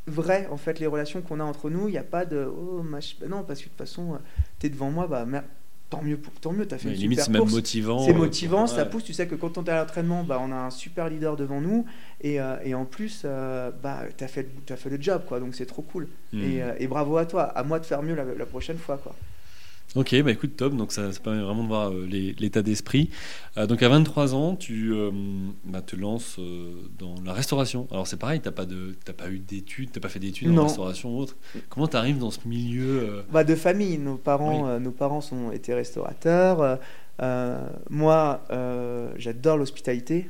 [0.07, 1.87] vrai en fait les relations qu'on a entre nous.
[1.89, 4.19] Il n'y a pas de oh mach- bah non parce que de toute façon
[4.59, 5.43] tu es devant moi bah mer-
[5.89, 7.99] tant mieux pour tant mieux t'as fait une limite, super c'est même motivant.
[7.99, 9.03] C'est euh, motivant, ça pousse.
[9.03, 11.61] Tu sais que quand on est à l'entraînement, bah, on a un super leader devant
[11.61, 11.85] nous.
[12.21, 15.23] Et, euh, et en plus, euh, bah, tu as fait, as fait le job.
[15.27, 16.07] Quoi, donc c'est trop cool.
[16.33, 16.43] Mhm.
[16.43, 17.43] Et, et bravo à toi.
[17.43, 18.97] À moi de faire mieux la, la prochaine fois.
[18.97, 19.15] Quoi.
[19.95, 20.75] Ok, bah écoute, top.
[20.75, 23.09] Donc ça, ça permet vraiment de voir euh, l'état d'esprit.
[23.57, 25.09] Euh, donc à 23 ans, tu euh,
[25.63, 26.37] bah, te lances
[26.99, 27.87] dans la restauration.
[27.91, 31.15] Alors c'est pareil, t'as pas de, pas eu d'études, t'as pas fait d'études en restauration
[31.15, 31.37] ou autre.
[31.69, 34.81] Comment tu arrives dans ce milieu Bah, de famille, nos parents, Oui.
[34.81, 36.79] nos parents sont été restaurateurs.
[37.89, 38.41] Moi,
[39.17, 40.29] j'adore l'hospitalité.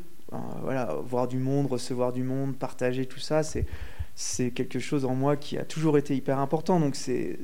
[0.62, 3.66] Voilà, voir du monde, recevoir du monde, partager tout ça, c'est
[4.18, 6.80] c'est quelque chose en moi qui a toujours été hyper important.
[6.80, 7.38] Donc c'est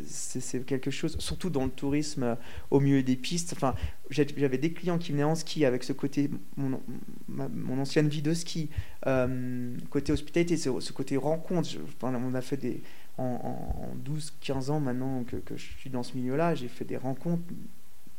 [0.65, 2.35] quelque chose, surtout dans le tourisme, euh,
[2.71, 3.53] au milieu des pistes.
[3.55, 3.75] Enfin,
[4.09, 6.81] j'avais des clients qui venaient en ski avec ce côté, mon,
[7.27, 8.69] mon ancienne vie de ski,
[9.05, 11.69] euh, côté hospitalité, ce, ce côté rencontre.
[12.01, 12.81] On a fait des
[13.17, 17.43] en, en 12-15 ans maintenant que je suis dans ce milieu-là, j'ai fait des rencontres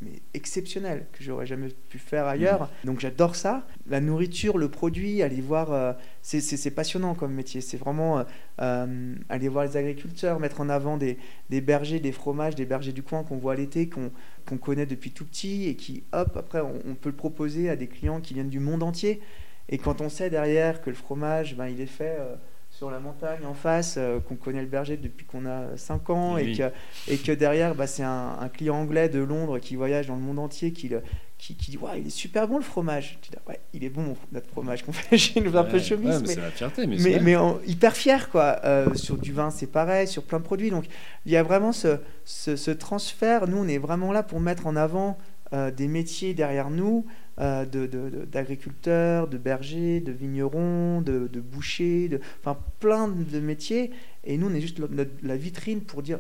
[0.04, 2.70] mais exceptionnelles que j'aurais jamais pu faire ailleurs.
[2.84, 3.66] Donc j'adore ça.
[3.86, 7.60] La nourriture, le produit, aller voir, euh, c'est- passionnant comme métier.
[7.60, 8.24] C'est vraiment euh,
[8.60, 11.18] euh, aller voir les agriculteurs, mettre en avant des,
[11.50, 15.24] des bergers, des fromages, des bergers du coin qu'on voit l'été, qu'on connaît depuis tout
[15.24, 18.48] petit et qui, hop, après on, on peut le proposer à des clients qui viennent
[18.50, 19.20] du monde entier.
[19.68, 22.34] Et quand on sait derrière que le fromage, ben, il est fait euh,
[22.82, 26.34] sur la montagne en face, euh, qu'on connaît le berger depuis qu'on a 5 ans,
[26.34, 26.50] Oui.
[26.50, 30.08] et, que, et que derrière, bah, c'est un, un client anglais de Londres qui voyage
[30.08, 31.00] dans le monde entier, qui, le-
[31.38, 33.20] qui, qui dit ouais, il est super bon le fromage.
[33.22, 36.08] Tu dis, ouais, il est bon notre fromage qu'on fait chez nous, un peu chemise,
[36.08, 38.58] ouais, mais mais, c'est la fierté, mais, mais, c'est mais en- hyper fier quoi.
[38.64, 40.70] Euh, sur du vin, c'est pareil, sur plein de produits.
[40.70, 40.86] Donc
[41.24, 43.46] il y a vraiment ce, ce, ce transfert.
[43.46, 45.18] Nous, on est vraiment là pour mettre en avant
[45.52, 47.06] euh, des métiers derrière nous,
[47.40, 53.08] euh, de- de- de- d'agriculteurs, de, bergers, de vignerons, de, de bouchers, de, enfin plein
[53.08, 53.90] de métiers.
[54.24, 56.18] Et nous, on est juste notre- la vitrine pour dire.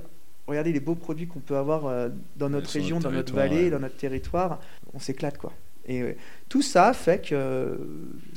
[0.48, 3.34] Regardez les beaux produits qu'on peut avoir euh, dans notre sur région, notre dans notre
[3.34, 3.70] vallée, ouais.
[3.70, 4.58] dans notre territoire.
[4.92, 5.52] On s'éclate quoi.
[5.86, 6.14] Et euh,
[6.48, 7.76] tout ça fait que euh,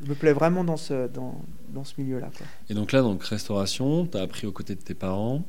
[0.04, 2.30] je me plais vraiment dans ce, dans, dans ce milieu-là.
[2.38, 2.46] quoi.
[2.70, 5.44] Et donc là, donc restauration, tu as appris aux côtés de tes parents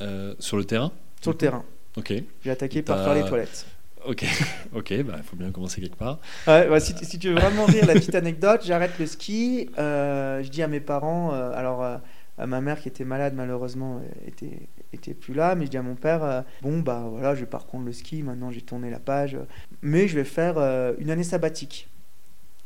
[0.00, 1.64] euh, sur le terrain Sur le terrain.
[1.96, 3.66] Ok, J'ai attaqué par faire les toilettes.
[4.06, 4.24] Ok,
[4.74, 6.18] ok, bah il faut bien commencer quelque part.
[6.46, 9.70] Ouais, si, si tu veux vraiment rire, la petite anecdote, j'arrête le ski.
[9.78, 11.96] euh, je dis à mes parents, euh, alors euh,
[12.38, 15.82] à ma mère qui était malade malheureusement était, était plus là, mais je dis à
[15.82, 18.98] mon père, bon bah voilà, je vais pas reprendre le ski, maintenant j'ai tourné la
[18.98, 19.36] page,
[19.82, 20.56] mais je vais faire
[20.98, 21.88] une année sabbatique.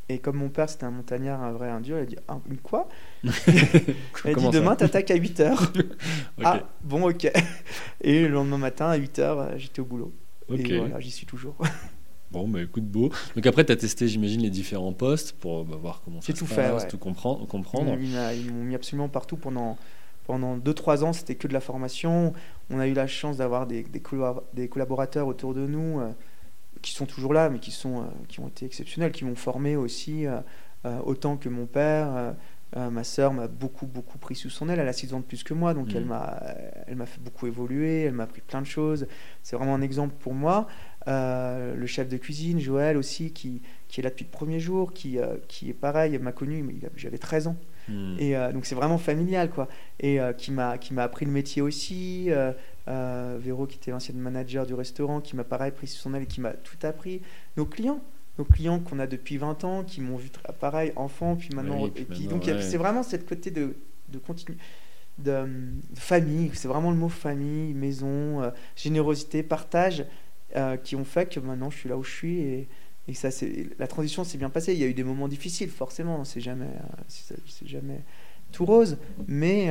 [0.09, 2.59] Et comme mon père c'était un montagnard, un vrai indien, il a dit, ah, une
[2.59, 2.89] quoi?
[3.25, 3.29] Il
[4.31, 5.73] a dit, demain t'attaques à 8 heures.
[6.39, 7.29] Ok, Ah, bon ok.
[8.03, 10.13] Et le lendemain matin à 8 heures, euh, j'étais au boulot.
[10.49, 10.59] Ok.
[10.59, 11.57] Et voilà, j'y suis toujours.
[12.33, 13.11] Bon, bah écoute, beau.
[13.37, 16.39] Donc après, tu as testé, j'imagine, les différents postes pour bah, voir comment ça se
[16.39, 16.89] tout passe, fait, ouais.
[16.89, 17.47] tout comprendre.
[17.47, 17.97] comprendre.
[18.01, 19.79] Ils, m'ont mis absolument partout pendant,
[20.27, 22.33] pendant 2-3 ans, c'était que de la formation.
[22.69, 26.11] On a eu la chance d'avoir des, des, collab- des collaborateurs autour de nous euh,
[26.83, 29.77] qui sont toujours là, mais qui, sont, euh, qui ont été exceptionnels, qui m'ont formé
[29.77, 30.41] aussi, euh,
[30.85, 32.35] euh, autant que mon père.
[32.77, 34.81] Euh, ma sœur m'a beaucoup, beaucoup pris sous son aile.
[34.81, 35.97] Elle a 6 ans de plus que moi, donc Mhm.
[35.97, 36.43] elle m'a
[36.89, 39.07] elle m'a fait beaucoup évoluer, elle m'a appris plein de choses.
[39.43, 40.67] C'est vraiment un exemple pour moi.
[41.09, 44.93] Euh, le chef de cuisine, Joël aussi, qui, qui est là depuis le premier jour,
[44.93, 47.57] qui, euh, qui est pareil, m'a connu, mais j'avais 13 ans.
[47.89, 48.17] Hmm.
[48.19, 49.69] Et donc c'est vraiment familial, quoi.
[50.01, 52.31] Et qui m'a qui m'a appris le métier aussi.
[52.89, 56.27] Véro, qui était l'ancienne manager du restaurant, qui m'a pareil pris sous son aile et
[56.27, 57.23] qui m'a tout appris.
[57.57, 58.01] Nos clients,
[58.39, 61.83] nos clients qu'on a depuis 20 ans, qui m'ont vu pareil, enfant, puis maintenant.
[61.83, 62.63] Oui, et puis maintenant, donc ouais.
[62.63, 63.77] c'est vraiment cette côté de,
[64.09, 64.57] de continu.
[65.19, 65.47] De,
[65.91, 70.05] de famille, c'est vraiment le mot famille, maison, euh, générosité, partage,
[70.55, 72.69] euh, qui ont fait que maintenant je suis là où je suis et,
[73.09, 74.75] et ça, c'est la transition s'est bien passée.
[74.75, 76.25] Il y a eu des moments difficiles, forcément.
[76.25, 78.03] C'est jamais, euh, c'est jamais
[78.53, 79.71] tout rose, mais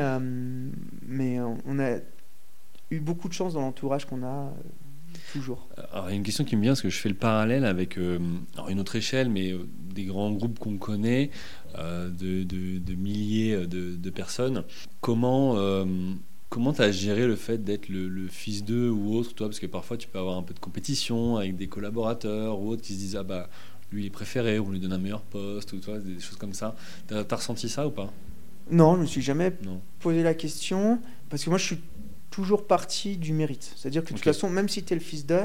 [1.06, 1.98] mais on a
[2.92, 4.54] eu beaucoup de chance dans l'entourage qu'on a
[5.40, 5.68] toujours.
[5.92, 7.66] Alors, il y a une question qui me vient, parce que je fais le parallèle
[7.66, 8.20] avec euh,
[8.56, 11.30] alors, une autre échelle, mais euh, des grands groupes qu'on connaît,
[11.78, 14.64] euh, de, de- de milliers euh, de, de personnes.
[15.02, 15.86] Comment euh,
[16.50, 19.48] comment tu as géré le fait d'être le, le fils d'eux ou autre, toi?
[19.48, 22.82] Parce que parfois, tu peux avoir un peu de compétition avec des collaborateurs ou autres
[22.82, 23.50] qui se disent Ah bah,
[23.92, 26.54] lui il est préféré, on lui donne un meilleur poste, ou toi, des choses comme
[26.54, 26.76] ça.
[27.08, 28.12] T'as as ressenti ça ou pas?
[28.72, 29.80] Non, je me suis jamais Non.
[30.00, 31.78] posé la question parce que moi je suis
[32.36, 33.72] toujours parti du mérite.
[33.78, 35.40] C'est-à-dire que de toute façon, même si tu es le fils de,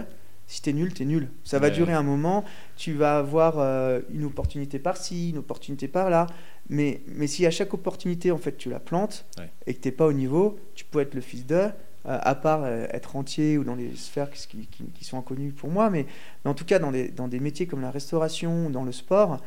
[0.49, 1.29] si tu es nul, tu es nul.
[1.45, 1.73] Ça va Ouais.
[1.73, 2.45] durer un moment,
[2.77, 6.27] tu vas avoir euh, une opportunité par-ci, une opportunité par-là,
[6.69, 9.49] mais, mais si à chaque opportunité, en fait, tu la plantes Ouais.
[9.69, 11.71] et que tu n'es pas au niveau, tu peux être le fils de, euh,
[12.05, 15.71] à part euh, être entier ou dans les sphères qui, qui- qui sont inconnues pour
[15.71, 16.07] moi, mais,
[16.45, 18.91] mais en tout cas, dans des, dans des métiers comme la restauration ou dans le
[18.93, 19.39] sport,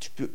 [0.00, 0.30] tu peux,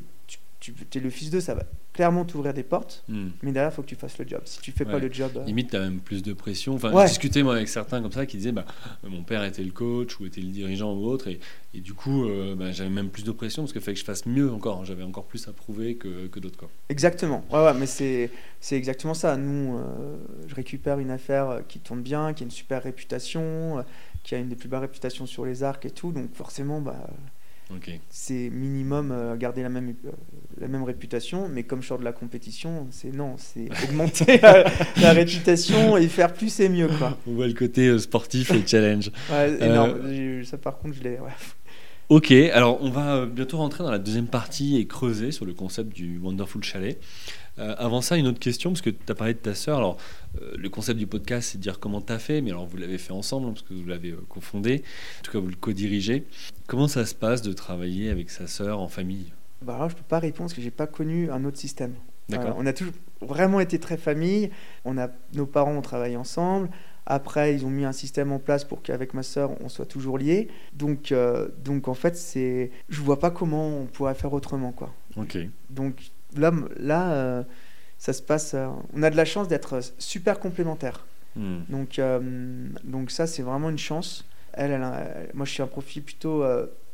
[0.62, 3.04] tu, es le fils de, ça va clairement t'ouvrir des portes.
[3.10, 3.30] Hmm.
[3.42, 4.42] Mais derrière, il faut que tu fasses le job.
[4.46, 5.32] Si tu fais pas le job.
[5.36, 6.76] euh, Limite, tu as même plus de pression.
[6.76, 7.02] Enfin, Ouais.
[7.02, 8.64] j'ai discuté moi avec certains comme ça qui disaient bah,
[9.04, 11.40] mon père était le coach ou était le dirigeant ou autre, et,
[11.74, 14.06] et du coup, euh, bah, j'avais même plus de pression parce qu'il fallait que je
[14.06, 14.86] fasse mieux encore.
[14.86, 16.58] J'avais encore plus à prouver que, que d'autres.
[16.58, 16.70] quoi.
[16.88, 17.44] Exactement.
[17.52, 18.30] Ouais, ouais, mais c'est,
[18.62, 19.36] c'est exactement ça.
[19.36, 20.16] Nous, euh,
[20.48, 23.82] je récupère une affaire qui tourne bien, qui a une super réputation, euh,
[24.24, 26.12] qui a une des plus belles réputations sur les arcs et tout.
[26.14, 27.10] Donc forcément, bah,
[28.10, 30.12] c'est minimum euh, garder la même, euh,
[30.60, 31.50] la même réputation.
[31.50, 36.34] Mais comme je sors de la compétition, c'est non, c'est augmenter la, réputation et faire
[36.34, 36.88] plus et mieux.
[36.88, 37.18] Quoi.
[37.28, 39.12] On voit le côté euh, sportif et challenge.
[39.32, 41.18] ouais, Ça, par contre, je l'ai.
[42.12, 45.96] Ok, alors on va bientôt rentrer dans la deuxième partie et creuser sur le concept
[45.96, 47.00] du Wonderful Chalet.
[47.58, 49.78] Euh, avant ça, une autre question, parce que tu as parlé de ta sœur.
[49.78, 49.96] Alors,
[50.42, 52.76] euh, le concept du podcast, c'est de dire comment tu as fait, mais alors vous
[52.76, 54.84] l'avez fait ensemble, parce que vous l'avez euh, cofondé.
[55.20, 56.26] En tout cas, vous le co-dirigez.
[56.68, 59.32] Comment ça se passe de travailler avec sa sœur en famille?
[59.62, 61.94] Bah alors, je peux pas répondre parce que j'ai pas connu un autre système.
[62.30, 64.50] on a toujours vraiment été très famille.
[64.84, 66.72] On a, nos parents ont travaillé ensemble.
[67.06, 70.18] Après, ils ont mis un système en place pour qu'avec ma sœur, on soit toujours
[70.18, 70.50] liés.
[70.74, 71.14] Donc,
[71.64, 74.94] donc en fait, c'est, je vois pas comment on pourrait faire autrement, quoi.
[75.18, 75.38] Ok.
[75.70, 77.44] Donc, là, là euh,
[77.98, 78.54] ça se passe.
[78.54, 81.06] Euh, on a de la chance d'être super complémentaires.
[81.36, 81.60] Hmm.
[81.70, 84.26] Donc, euh, donc ça, c'est vraiment une chance.
[84.54, 84.80] Elle,
[85.34, 86.44] moi, je suis un profil plutôt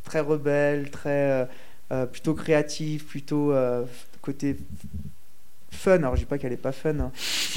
[0.04, 1.50] très rebelle, très
[2.12, 3.52] plutôt créatif, plutôt
[4.22, 4.58] côté
[5.70, 5.96] fun.
[5.96, 7.00] Alors, je dis pas qu'elle est pas fun.
[7.00, 7.12] Hein.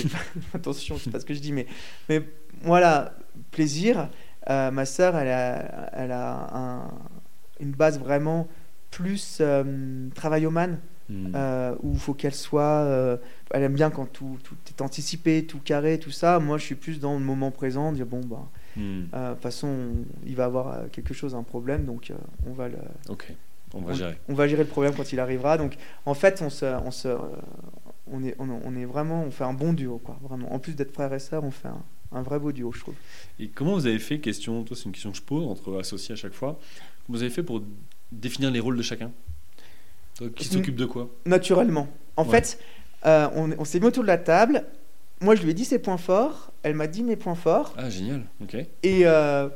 [0.55, 1.67] Attention, c'est pas ce que je dis, mais,
[2.09, 2.23] mais
[2.63, 3.15] voilà,
[3.51, 4.09] plaisir.
[4.49, 6.91] ma sœur, elle a, elle a
[7.61, 8.49] une base vraiment
[8.91, 9.43] plus
[10.15, 10.79] travail au man.
[11.11, 11.33] Hmm.
[11.35, 12.63] Euh, où il faut qu'elle soit.
[12.63, 13.17] Euh,
[13.51, 16.39] elle aime bien quand tout, tout, est anticipé, tout carré, tout ça.
[16.39, 19.89] Moi, je suis plus dans le moment présent, dire bon, bah, euh, de toute façon,
[20.25, 22.13] il va avoir quelque chose, un problème, donc
[22.47, 22.79] on va le.
[23.09, 23.33] Ok,
[23.75, 24.19] on va gérer.
[24.29, 25.59] On va gérer le problème quand il arrivera.
[25.59, 26.67] Donc, en fait, on se.
[26.67, 27.09] On se
[28.13, 30.53] on est, on, est vraiment, on fait un bon duo, quoi, vraiment.
[30.53, 32.95] En plus d'être frère et sœur, on fait un, un, vrai beau duo, je trouve.
[33.39, 36.13] Et comment vous avez fait, question, toi c'est une question que je pose, entre associés
[36.13, 36.59] à chaque fois,
[37.07, 37.63] comment vous avez fait pour
[38.13, 39.13] définir les rôles de chacun?
[40.37, 41.09] Qui s'occupe de quoi?
[41.25, 41.89] Naturellement.
[42.17, 42.59] En fait,
[43.07, 44.65] euh, on, s'est mis autour de la table.
[45.21, 46.53] Moi, je lui ai dit ses points forts.
[46.63, 47.73] Elle m'a dit mes points forts.
[47.77, 48.25] Ah, génial.
[48.43, 48.55] Ok.
[48.55, 49.49] Et euh,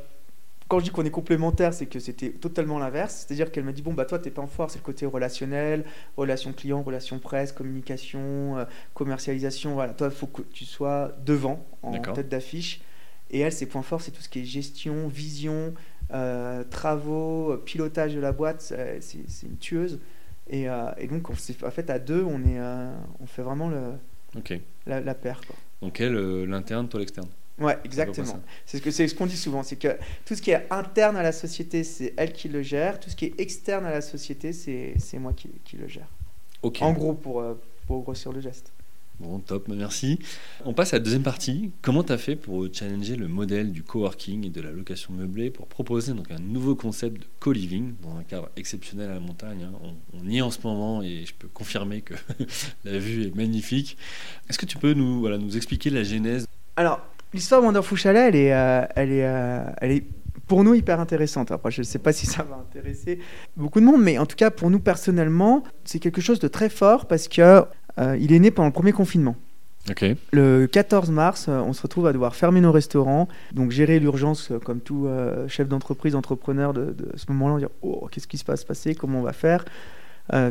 [0.67, 3.25] quand je dis qu'on est complémentaires, c'est que c'était totalement l'inverse.
[3.27, 5.85] C'est-à-dire qu'elle m'a dit bon, bah toi, tes points forts, c'est le côté relationnel,
[6.17, 9.73] relation client, relation presse, communication, euh, commercialisation.
[9.73, 12.81] Voilà, toi, il faut que tu sois devant, en tête d'affiche.
[13.31, 15.73] Et elle, ses points forts, c'est tout ce qui est gestion, vision,
[16.69, 18.61] travaux, pilotage de la boîte.
[18.61, 19.99] C'est une tueuse.
[20.49, 23.93] Et, euh, et, donc, en fait, à deux, on, est, euh, on fait vraiment le,
[24.85, 25.41] la, la, paire.
[25.45, 25.55] Quoi.
[25.81, 27.27] Donc, elle, euh, l'interne, toi, l'externe?
[27.59, 28.41] Ouais, exactement.
[28.65, 31.15] C'est ce que c'est ce qu'on dit souvent, c'est que tout ce qui est interne
[31.15, 32.99] à la société, c'est elle qui le gère.
[32.99, 36.09] Tout ce qui est externe à la société, c'est moi qui, qui, le gère.
[36.63, 36.79] Ok.
[36.81, 37.43] En gros, pour,
[37.87, 38.71] pour grossir le geste.
[39.19, 40.19] Bon, top, merci.
[40.65, 41.71] On passe à la deuxième partie.
[41.81, 45.49] Comment tu as fait pour challenger le modèle du coworking et de la location meublée
[45.49, 49.63] pour proposer donc un nouveau concept de co-living dans un cadre exceptionnel à la montagne
[49.63, 49.89] hein?
[50.13, 52.13] on, y est en ce moment et je peux confirmer que
[52.83, 53.97] la vue est magnifique.
[54.49, 56.45] Est-ce que tu peux nous, voilà, nous expliquer la genèse?
[56.75, 56.99] Alors,
[57.33, 60.03] l'histoire de Wonderful Chalet, elle est, euh, elle, est, euh, elle est
[60.47, 61.51] pour nous hyper intéressante.
[61.51, 63.19] Après, je ne sais pas si ça va intéresser
[63.57, 66.69] beaucoup de monde, mais en tout cas, pour nous personnellement, c'est quelque chose de très
[66.69, 67.63] fort parce que
[67.97, 69.35] euh, il est né pendant le premier confinement.
[70.31, 74.79] Le 14 mars, on se retrouve à devoir fermer nos restaurants, donc gérer l'urgence comme
[74.79, 75.07] tout
[75.47, 79.21] chef d'entreprise, entrepreneur de, ce moment-là, dire oh, qu'est-ce qui se passe passer, comment on
[79.21, 79.63] va faire,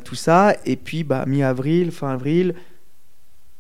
[0.04, 0.54] tout ça.
[0.64, 2.54] Et puis, bah, mi-avril, fin avril,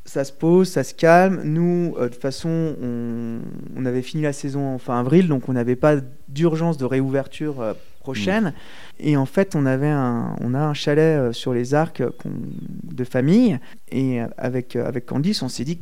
[0.04, 1.42] ça se pose, ça se calme.
[1.44, 5.76] Nous, de toute façon, on, avait fini la saison en fin avril, donc on n'avait
[5.76, 5.96] pas
[6.28, 8.52] d'urgence de réouverture prochaine.
[9.00, 12.10] Et en fait, on, avait un, on a un chalet euh, sur les arcs euh,
[12.84, 13.58] de famille.
[13.90, 15.80] Et euh, avec, avec Candice, on s'est dit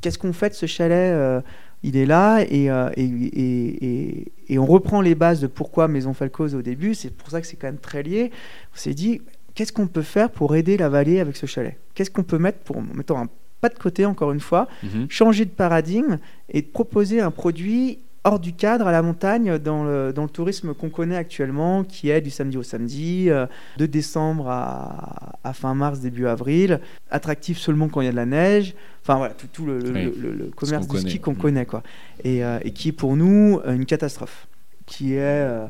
[0.00, 1.42] qu'est-ce qu'on fait de ce chalet
[1.82, 6.62] Il est là et, et, et, on reprend les bases de pourquoi Maison Falcoz au
[6.62, 6.94] début.
[6.94, 8.30] C'est pour ça que c'est quand même très lié.
[8.72, 9.20] On s'est dit
[9.56, 11.76] qu'est-ce qu'on peut faire pour aider la vallée avec ce chalet?
[11.94, 13.28] Qu'est-ce qu'on peut mettre pour, mettons un
[13.60, 15.06] pas de côté encore une fois, mhm.
[15.08, 16.18] changer de paradigme
[16.50, 20.74] et proposer un produit hors du cadre à la montagne dans le, dans le tourisme
[20.74, 23.46] qu'on connaît actuellement, qui est du samedi au samedi, euh,
[23.78, 28.16] de décembre à, à, fin mars, début avril, attractif seulement quand il y a de
[28.16, 28.74] la neige.
[29.02, 31.36] Enfin voilà, tout, tout le, le, commerce du ski qu'on mm.
[31.36, 31.82] connaît, quoi.
[32.24, 34.48] Et, euh, et, qui est pour nous une catastrophe,
[34.86, 35.66] qui est euh,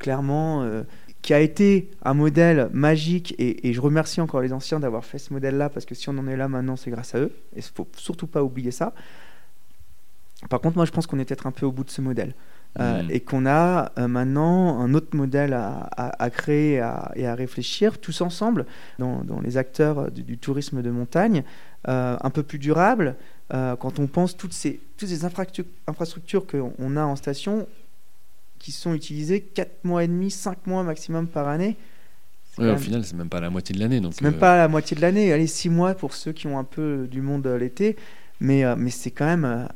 [0.00, 0.68] clairement
[1.24, 5.16] qui a été un modèle magique, et, et, je remercie encore les anciens d'avoir fait
[5.16, 7.60] ce modèle-là, parce que si on en est là maintenant, c'est grâce à eux, et
[7.60, 8.92] il ne faut surtout pas oublier ça.
[10.50, 12.34] Par contre, moi, je pense qu'on est peut-être un peu au bout de ce modèle.
[12.78, 13.10] Euh, hmm.
[13.10, 16.82] Et qu'on a euh, maintenant un autre modèle à, créer
[17.14, 18.66] et à, réfléchir tous ensemble
[18.98, 21.42] dans, les acteurs du, tourisme de montagne,
[21.88, 23.16] euh, un peu plus durable.
[23.50, 27.66] quand on pense toutes ces, toutes ces infrastructures qu'on a en station
[28.64, 31.76] qui sont utilisées 4 mois et demi, 5 mois maximum par année.
[32.56, 34.00] au final, c'est même pas la moitié de l'année.
[34.10, 35.30] C'est même pas la moitié de l'année.
[35.34, 37.94] Allez, 6 mois pour ceux qui ont un peu du monde l'été.
[38.40, 39.68] Mais, mais c'est quand même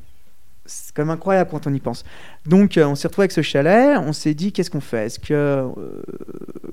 [0.69, 2.05] c'est quand même incroyable quand on y pense.
[2.47, 3.99] Donc, euh, on s'est retrouvé avec ce chalet.
[3.99, 5.07] On s'est dit, qu'est-ce qu'on fait?
[5.07, 5.73] Est-ce que euh,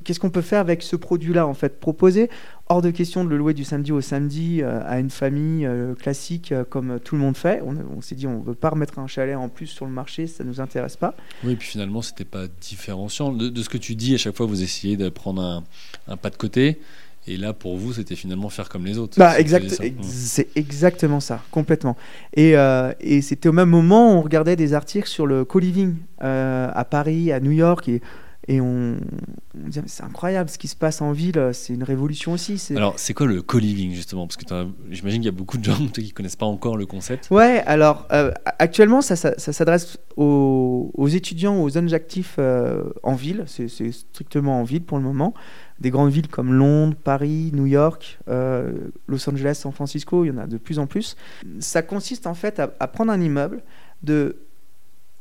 [0.03, 2.29] qu'est-ce qu'on peut faire avec ce produit-là En fait, proposer
[2.67, 5.67] hors de question de le louer du samedi au samedi euh, à une famille
[5.99, 7.61] classique comme tout le monde fait.
[7.63, 10.43] On, s'est dit, on veut pas remettre un chalet en plus sur le marché, ça
[10.43, 11.15] nous intéresse pas.
[11.43, 14.13] Oui, et puis finalement, c'était pas différenciant de, ce que tu dis.
[14.13, 15.63] À chaque fois, vous essayez de prendre
[16.07, 16.79] un pas de côté.
[17.27, 19.17] Et là, pour vous, c'était finalement faire comme les autres.
[19.17, 19.67] Bah, exact,
[20.01, 21.97] c'est exactement ça, complètement.
[22.33, 25.95] Et, euh, et c'était au même moment, où on regardait des articles sur le co-living
[26.23, 28.01] euh, à Paris, à New York, et,
[28.47, 28.97] et on,
[29.59, 32.61] on disait, c'est incroyable ce qui se passe en ville, c'est une révolution aussi.
[32.75, 34.27] Alors, c'est quoi le co-living, justement?
[34.27, 34.45] Parce que
[34.91, 37.29] j'imagine qu'il y a beaucoup de gens qui ne connaissent pas encore le concept.
[37.31, 42.37] Ouais, alors, euh, actuellement, ça, ça, s'adresse aux, aux, étudiants, aux jeunes actifs
[43.01, 45.33] en ville, c'est strictement en ville pour le moment
[45.79, 48.71] des grandes villes comme Londres, Paris, New York, euh,
[49.07, 51.15] Los Angeles, San Francisco, il y en a de plus en plus.
[51.59, 53.61] Ça consiste en fait à, prendre un immeuble,
[54.03, 54.37] de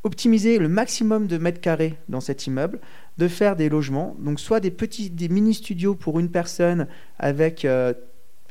[0.05, 2.79] optimiser le maximum de mètres carrés dans cet immeuble,
[3.17, 6.87] de faire des logements, donc soit des petits, des mini studios pour une personne
[7.19, 7.95] avec euh,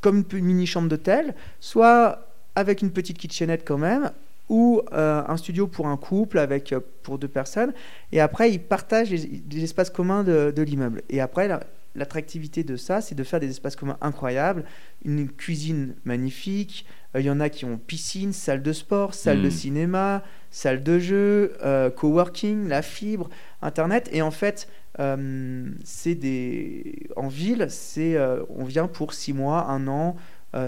[0.01, 4.11] comme une mini chambre d'hôtel, soit avec une petite kitchenette quand même,
[4.49, 7.71] ou euh, un studio pour un couple avec pour deux personnes.
[8.11, 11.01] Et après, ils partagent les, espaces communs de, de l'immeuble.
[11.09, 11.47] Et après,
[11.95, 14.63] l'attractivité de ça, c'est de faire des espaces communs incroyables,
[15.03, 16.85] une cuisine magnifique.
[17.15, 19.51] Euh, il y en a qui ont piscine, salle de sport, salle de hmm.
[19.51, 23.29] cinéma, salle de jeu, euh, coworking, la fibre,
[23.61, 24.09] internet.
[24.11, 24.67] Et en fait,
[24.99, 28.17] euh, c'est des en ville, c'est
[28.49, 30.15] on vient pour six mois, un an.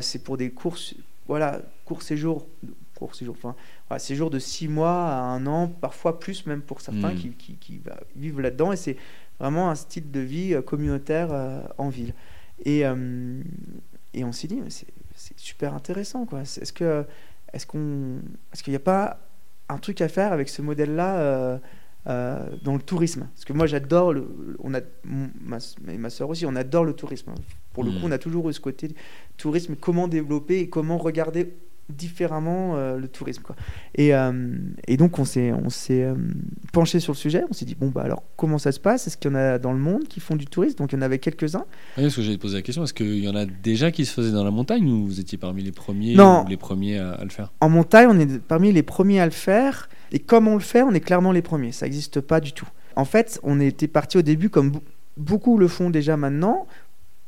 [0.02, 0.96] c'est pour des courses,
[1.28, 2.48] voilà, court séjour,
[2.96, 3.56] court séjour, enfin,
[4.00, 7.18] séjour de six mois à un an, parfois plus même pour certains hmm.
[7.18, 8.72] qui, qui, qui bah, vivent là-dedans.
[8.72, 8.98] Et c'est
[9.40, 12.14] vraiment un style de vie euh, communautaire euh, en ville.
[12.64, 13.42] Et, euh,
[14.14, 16.28] et on s'est dit, c'est super intéressant.
[16.42, 17.06] Est-ce que
[17.54, 18.20] est-ce qu'on
[18.54, 19.20] est-ce qu'il n'y a pas
[19.70, 21.60] un truc à faire avec ce modèle-là
[22.06, 23.28] dans le tourisme?
[23.34, 27.34] Parce que moi, j'adore le, on a ma, ma soeur aussi, on adore le tourisme.
[27.74, 28.06] Pour le coup, mmh.
[28.06, 28.96] on a toujours eu ce côté
[29.36, 31.58] tourisme, comment développer et comment regarder
[31.90, 33.44] différemment euh, le tourisme.
[33.44, 33.56] Quoi.
[33.94, 36.16] Et, euh, et donc, on s'est, on s'est euh,
[36.74, 37.44] penché sur le sujet.
[37.50, 39.08] On s'est dit, bon, bah alors, comment ça se passe?
[39.08, 40.78] Est-ce qu'il y en a dans le monde qui font du tourisme?
[40.78, 41.66] Donc, il y en avait quelques-uns.
[41.98, 44.14] Oui, parce que j'allais poser la question est-ce qu'il y en a déjà qui se
[44.14, 46.46] faisaient dans la montagne ou vous étiez parmi les premiers, non.
[46.50, 47.52] les premiers à, le faire?
[47.62, 49.90] En montagne, on est parmi les premiers à le faire.
[50.12, 51.72] Et comme on le fait, on est clairement les premiers.
[51.72, 52.68] Ça n'existe pas du tout.
[52.96, 54.72] En fait, on était parti au début comme
[55.18, 56.68] beaucoup le font déjà maintenant,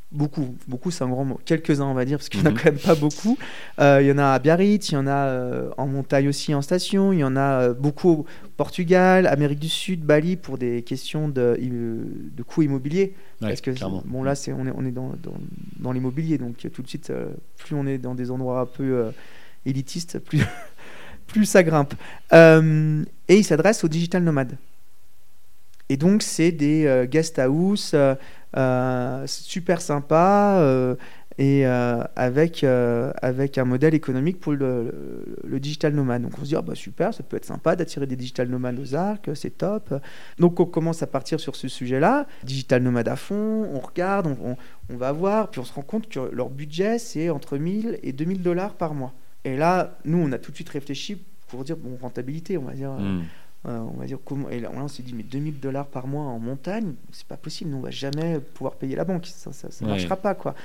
[0.10, 1.40] Beaucoup, beaucoup c'est un grand mot.
[1.44, 2.58] Quelques-uns, on va dire, parce qu'il n'y en a mhm.
[2.58, 3.38] quand même pas beaucoup.
[3.80, 6.56] Euh, il y en a à Biarritz, il y en a euh, en montagne aussi
[6.56, 10.58] en station, il y en a euh, beaucoup au Portugal, Amérique du Sud, Bali, pour
[10.58, 13.16] des questions de, de coûts immobiliers.
[13.42, 13.72] parce que,
[14.06, 15.36] bon, là, c'est, on est, on est dans, dans,
[15.78, 17.12] dans l'immobilier, donc tout de suite,
[17.58, 19.12] plus on est dans des endroits un peu
[19.66, 20.42] élitistes, plus,
[21.28, 21.96] plus ça grimpe.
[22.32, 24.58] et il s'adresse aux digital nomades.
[25.90, 27.94] Et donc, c'est des guest house
[29.26, 30.96] super sympa euh,
[31.38, 34.92] et euh, avec, avec un modèle économique pour le,
[35.60, 36.24] digital nomade.
[36.24, 38.80] Donc on se dit, ah bah super, ça peut être sympa d'attirer des digital nomades
[38.80, 39.94] aux arcs, c'est top.
[40.40, 44.58] Donc on commence à partir sur ce sujet-là, digital nomade à fond, on regarde, on,
[44.90, 48.14] on, va voir, puis on se rend compte que leur budget, c'est entre 1000 et
[48.14, 49.14] 2000 dollars par mois.
[49.44, 52.74] Et là, nous, on a tout de suite réfléchi pour dire, bon, rentabilité, on va
[52.74, 52.92] dire.
[52.92, 53.20] Hmm.
[53.20, 53.22] Euh,
[53.68, 56.40] on va dire comment et là, on s'est dit mais 2000 dollars par mois en
[56.40, 59.26] montagne c'est pas possible nous on va jamais pouvoir payer la banque.
[59.26, 60.56] Ça ça, marchera pas quoi.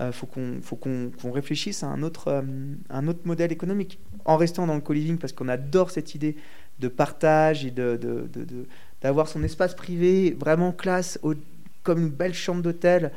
[0.00, 2.42] Euh, faut qu'on faut qu'on réfléchisse à un autre euh,
[2.90, 3.98] un autre modèle économique.
[4.24, 6.36] En restant dans le co-living parce qu'on adore cette idée
[6.78, 7.98] de partage et de
[9.00, 11.18] d'avoir son espace privé vraiment classe
[11.82, 13.10] comme une belle chambre d'hôtel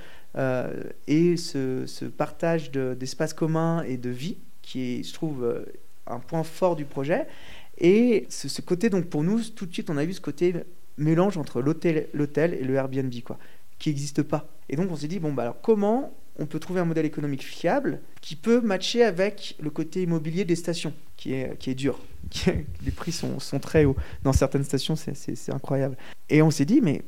[1.07, 5.63] et ce, ce partage d'espace commun et de vie qui est je trouve
[6.07, 7.27] un point fort du projet
[7.77, 10.53] et ce, côté, donc pour nous, tout de suite, on a vu ce côté
[10.97, 13.37] mélange entre l'hôtel, et le Airbnb, quoi,
[13.79, 14.47] qui n'existe pas.
[14.69, 17.43] Et donc on s'est dit, bon, bah alors comment on peut trouver un modèle économique
[17.43, 21.99] fiable qui peut matcher avec le côté immobilier des stations, qui est, qui est dur.
[22.47, 23.95] les prix sont, sont, très hauts.
[24.23, 25.97] Dans certaines stations, c'est, incroyable.
[26.29, 27.03] Et on s'est dit, mais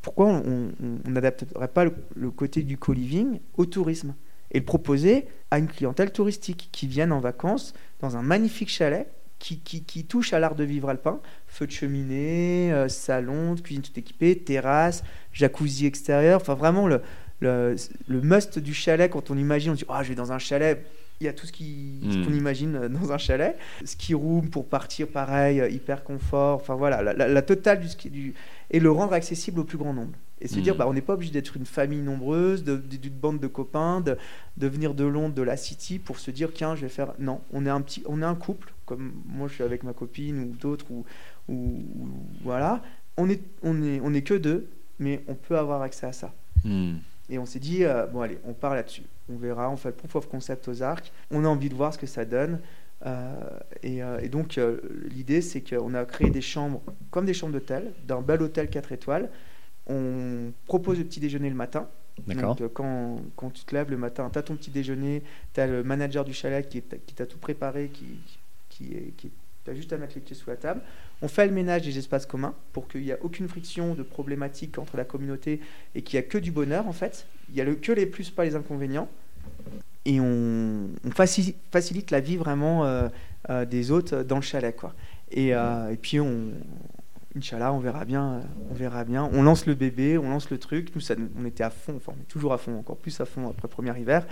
[0.00, 0.72] pourquoi on
[1.06, 4.14] n'adapterait pas le, le, côté du co-living au tourisme
[4.50, 9.06] et le proposer à une clientèle touristique qui vienne en vacances dans un magnifique chalet
[9.42, 11.20] qui, touche à l'art de vivre alpin.
[11.48, 16.40] Feu de cheminée, euh, salon, cuisine tout équipée, terrasse, jacuzzi extérieur.
[16.40, 17.02] Enfin, vraiment, le,
[17.40, 17.76] le,
[18.08, 20.84] must du chalet, quand on imagine, on dit oh, je vais dans un chalet.
[21.20, 22.24] Il y a tout ce hmm.
[22.24, 23.56] qu'on imagine euh, dans un chalet.
[23.84, 26.56] Ski room pour partir, pareil, euh, hyper confort.
[26.56, 28.10] Enfin voilà, la, totale du ski.
[28.10, 28.34] Du...
[28.70, 30.78] Et le rendre accessible au plus grand nombre et se dire hmm.
[30.78, 34.18] bah, on n'est pas obligé d'être une famille nombreuse, d'une bande de copains, de,
[34.56, 37.40] de, venir de Londres, de la City pour se dire tiens je vais faire non
[37.52, 40.38] on est un petit on est un couple comme moi je suis avec ma copine
[40.38, 41.04] ou d'autres, ou,
[41.48, 41.82] ou,
[42.42, 42.82] voilà,
[43.16, 44.68] on est, on, est, on est que deux,
[44.98, 46.32] mais on peut avoir accès à ça.
[46.64, 46.96] Hmm.
[47.30, 49.04] Et on s'est dit, euh, bon allez, on part là-dessus.
[49.30, 51.12] On verra, on fait le proof of concept aux arcs.
[51.30, 52.60] On a envie de voir ce que ça donne.
[53.06, 53.34] Euh,
[53.84, 54.60] euh, et, donc
[55.08, 58.92] l'idée, c'est qu'on a créé des chambres comme des chambres d'hôtel, d'un bel hôtel 4
[58.92, 59.30] étoiles.
[59.86, 61.88] On propose le petit déjeuner le matin.
[62.26, 65.22] Donc quand, quand, tu te lèves le matin, tu as ton petit déjeuner,
[65.54, 68.04] tu as le manager du chalet qui, qui t'a tout préparé, qui,
[68.72, 70.80] qui, est, juste à mettre les pieds sous la table.
[71.20, 74.78] On fait le ménage des espaces communs pour qu'il n'y ait aucune friction de problématique
[74.78, 75.60] entre la communauté
[75.94, 77.26] et qu'il n'y a que du bonheur en fait.
[77.48, 79.08] Il n'y a le, que les plus, pas les inconvénients.
[80.04, 83.08] Et on, facilite, la vie vraiment euh,
[83.50, 84.74] euh, des hôtes dans le chalet.
[84.74, 84.94] Quoi.
[85.30, 86.50] Et, euh, puis on,
[87.36, 89.28] Inch'Allah, on verra bien, on verra bien.
[89.32, 90.94] On lance le bébé, on lance le truc.
[90.94, 93.24] Nous, ça, on était à fond, enfin, on est toujours à fond, encore plus à
[93.24, 94.26] fond après premier hiver.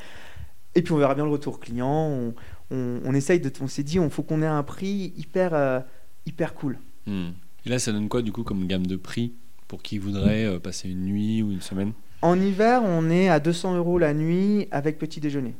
[0.75, 1.89] Et puis on verra bien le retour client.
[1.89, 2.35] On,
[2.71, 5.81] on, essaye de, on s'est dit, il faut qu'on ait un prix hyper, euh,
[6.27, 6.79] hyper cool.
[7.07, 7.31] Hmm.
[7.67, 9.35] Et là, ça donne quoi du coup comme gamme de prix
[9.69, 11.93] pour qui voudrait euh, passer une nuit ou une semaine?
[12.23, 15.55] En hiver, on est à 200 euros la nuit avec petit déjeuner.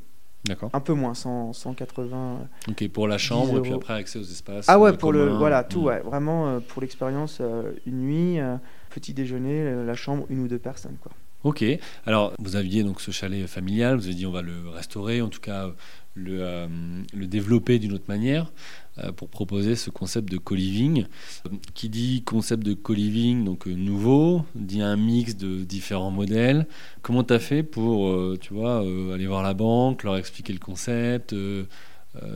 [0.45, 0.71] D'accord.
[0.73, 2.49] Un peu moins, 180.
[2.69, 4.67] Ok, pour la chambre et puis après accès aux espaces.
[4.69, 5.87] Ah ouais, pour le voilà tout, hmm.
[5.87, 7.43] ouais, vraiment euh, pour l'expérience
[7.87, 8.39] une nuit,
[8.89, 11.13] petit déjeuner, la chambre une ou deux personnes quoi.
[11.43, 11.65] Ok,
[12.05, 15.29] alors vous aviez donc ce chalet familial, vous avez dit on va le restaurer, en
[15.29, 15.71] tout cas
[16.15, 16.67] le, euh,
[17.15, 18.53] développer d'une autre manière
[18.99, 21.07] euh, pour proposer ce concept de co-living.
[21.75, 26.67] Qui dit concept de co-living, donc euh, nouveau, dit un mix de différents modèles.
[27.03, 28.81] Comment tu as fait pour, tu vois,
[29.15, 31.35] aller voir la banque, leur expliquer le concept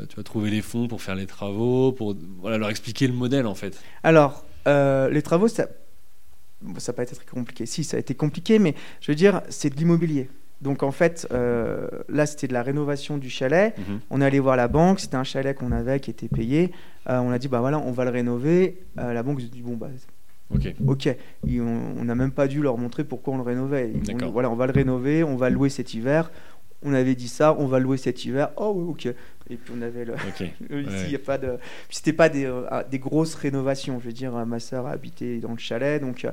[0.09, 3.57] tu vas trouver les fonds pour faire les travaux, pour leur expliquer le modèle en
[3.57, 3.79] fait?
[4.03, 5.67] Alors, les travaux, ça
[6.79, 7.67] ça n'a pas été très compliqué.
[7.67, 10.29] Si, ça a été compliqué, mais je veux dire, c'est de l'immobilier.
[10.61, 13.77] Donc en fait, euh, là, c'était de la rénovation du chalet.
[13.77, 14.01] Mhm.
[14.11, 15.01] On est allé voir la banque.
[15.01, 16.73] C'était un chalet qu'on avait qui était payé.
[17.09, 18.79] Euh, on a dit, bah voilà, on va le rénover.
[18.99, 19.89] Euh, la banque a dit, bon, bah.
[20.55, 20.75] Ok.
[20.87, 21.17] Ok.
[21.49, 23.93] on n'a même pas dû leur montrer pourquoi on le rénovait.
[24.23, 26.31] On, voilà, on va le rénover, on va le louer cet hiver
[26.85, 28.51] on avait dit ça, on va louer cet hiver.
[28.57, 29.15] Oh oui, ok.
[29.51, 30.15] Et puis on avait le.
[30.45, 31.59] Ici, il a pas de.
[31.91, 34.01] c'était pas des, euh, des, grosses rénovations.
[34.01, 36.27] Je veux dire, ma sœur habitait dans le chalet, donc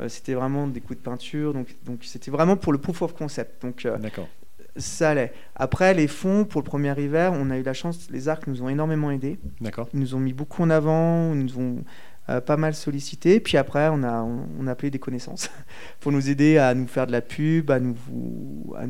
[0.00, 1.54] euh, c'était vraiment des coups de peinture.
[1.54, 3.62] Donc, donc c'était vraiment pour le proof of concept.
[3.62, 4.28] Donc, euh, D'accord.
[4.76, 5.32] Ça allait.
[5.56, 8.08] Après, les fonds pour le premier hiver, on a eu la chance.
[8.10, 9.38] Les arcs nous ont énormément aidés.
[9.60, 9.88] D'accord.
[9.94, 11.32] Ils nous ont mis beaucoup en avant.
[11.34, 11.84] Ils nous ont
[12.44, 13.40] pas mal sollicité.
[13.40, 15.50] Puis après, on a, on, a appelé des connaissances
[16.00, 17.96] pour nous aider à nous faire de la pub, à, nous,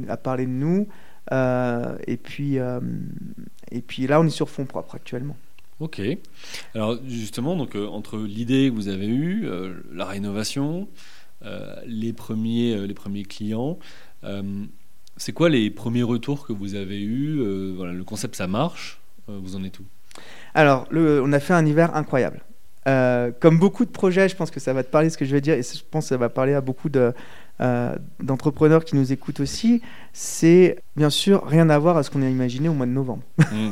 [0.09, 0.89] à parler de nous.
[1.33, 2.81] Euh, et, puis, euh,
[3.71, 5.37] et puis là, on est sur fond propre actuellement.
[5.81, 6.01] Ok.
[6.75, 9.49] Alors justement, donc, euh, entre l'idée que vous avez eue,
[9.93, 10.89] la rénovation,
[11.87, 13.79] les, premiers, les premiers clients,
[15.17, 19.55] c'est quoi les premiers retours que vous avez eus voilà, Le concept, ça marche Vous
[19.55, 19.85] en êtes où?
[20.55, 22.43] Alors, le, on a fait un hiver incroyable.
[22.85, 25.41] Comme beaucoup de projets, je pense que ça va te parler ce que je vais
[25.41, 27.13] dire, et je pense que ça va parler à beaucoup de,
[27.61, 32.23] euh, d'entrepreneurs qui nous écoutent aussi, c'est bien sûr rien à voir à ce qu'on
[32.23, 33.25] a imaginé au mois de novembre.
[33.39, 33.71] Mmh.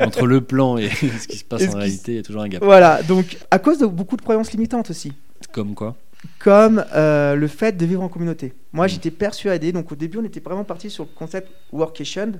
[0.00, 0.88] Entre le plan et
[1.20, 2.64] ce qui se passe en réalité, il y a toujours un gap.
[2.64, 5.12] Voilà, donc à cause de beaucoup de croyances limitantes aussi.
[5.52, 5.94] Comme quoi
[6.40, 8.54] Comme euh, le fait de vivre en communauté.
[8.72, 8.88] Moi, mmh.
[8.88, 12.32] j'étais persuadé, donc au début, on était vraiment parti sur le concept workation.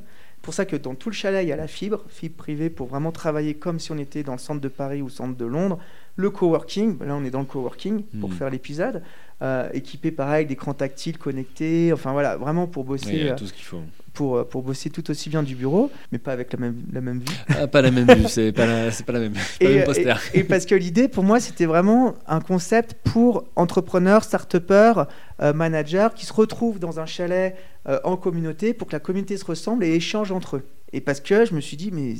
[0.42, 2.86] Pour ça que dans tout le chalet, il y a la fibre, fibre privée, pour
[2.86, 5.44] vraiment travailler comme si on était dans le centre de Paris ou le centre de
[5.44, 5.78] Londres.
[6.16, 8.32] Le coworking, là on est dans le coworking pour mmh.
[8.32, 9.02] faire l'épisode.
[9.42, 13.30] Euh, équipé pareil d'écrans tactiles connectés, enfin voilà, vraiment pour bosser.
[13.30, 13.80] Euh, tout ce qu'il faut.
[14.12, 17.00] Pour, euh, pour bosser tout aussi bien du bureau, mais pas avec la même, la
[17.00, 17.36] même vue.
[17.48, 20.14] Ah, pas la même vue, c'est pas, la, pas la même, et, même poster.
[20.34, 25.06] Et, parce que l'idée, pour moi, c'était vraiment un concept pour entrepreneurs, start-upers,
[25.54, 27.56] managers qui se retrouvent dans un chalet
[28.04, 30.66] en communauté pour que la communauté se ressemble et échange entre eux.
[30.92, 32.16] Et parce que je me suis dit, mais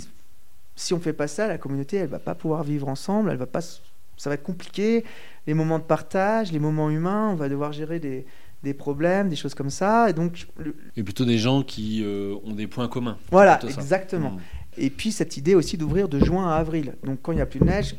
[0.81, 3.47] si on fait pas ça, la communauté, elle va pas pouvoir vivre ensemble, elle va
[3.47, 5.05] pas ça va être compliqué.
[5.47, 8.27] Les moments de partage, les moments humains, on va devoir gérer des,
[8.63, 10.11] des problèmes, des choses comme ça.
[10.11, 10.47] Et donc,
[10.97, 13.17] et plutôt des gens qui euh, ont des points communs.
[13.31, 14.33] Voilà, exactement.
[14.33, 14.41] Hmm.
[14.77, 16.95] Et puis cette idée aussi d'ouvrir de juin à avril.
[17.05, 17.97] Donc quand il n'y a plus de neige,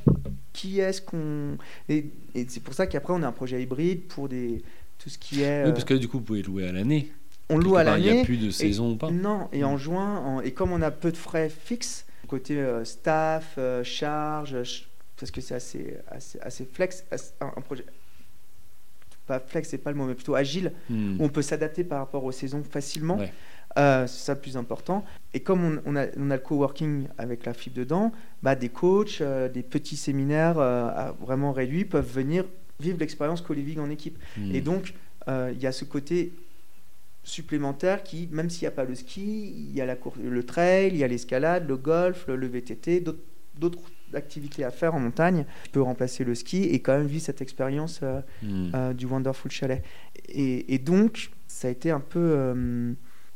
[0.53, 1.57] qui est-ce qu'on
[1.89, 2.11] et,
[2.47, 4.63] c'est pour ça qu'après on a un projet hybride pour des
[4.99, 5.65] tout ce qui est.
[5.65, 7.11] Oui, parce que du coup vous pouvez louer à l'année.
[7.49, 8.07] On loue à l'année.
[8.07, 10.81] Il n'y a plus de saison ou pas Non, et en juin, et comme on
[10.81, 15.97] a peu de frais fixes, côté euh, staff, euh, charges, parce que c'est assez,
[16.41, 17.03] assez, flex,
[17.41, 17.83] un, projet
[19.27, 21.19] pas flex, c'est pas le mot, mais plutôt agile, hmm.
[21.19, 23.19] où on peut s'adapter par rapport aux saisons facilement.
[23.77, 25.05] Euh, c'est ça le plus important.
[25.33, 28.11] Et comme on, a, on, a, le coworking avec la fibre dedans,
[28.43, 32.45] bah, des coachs, euh, des petits séminaires euh, vraiment réduits peuvent venir
[32.79, 34.17] vivre l'expérience co-living en équipe.
[34.37, 34.55] Hmm.
[34.55, 34.93] Et donc,
[35.27, 36.33] il y a ce côté
[37.23, 40.43] supplémentaire qui, même s'il n'y a pas le ski, il y a la cour le
[40.43, 43.03] trail, il y a l'escalade, le golf, le, le VTT,
[43.57, 43.79] d'autres
[44.13, 47.41] activités à faire en montagne, tu peux remplacer le ski et quand même vivre cette
[47.41, 48.01] expérience
[48.41, 48.93] hmm.
[48.93, 49.83] du Wonderful Chalet.
[50.27, 52.53] Et, donc, ça a été un peu,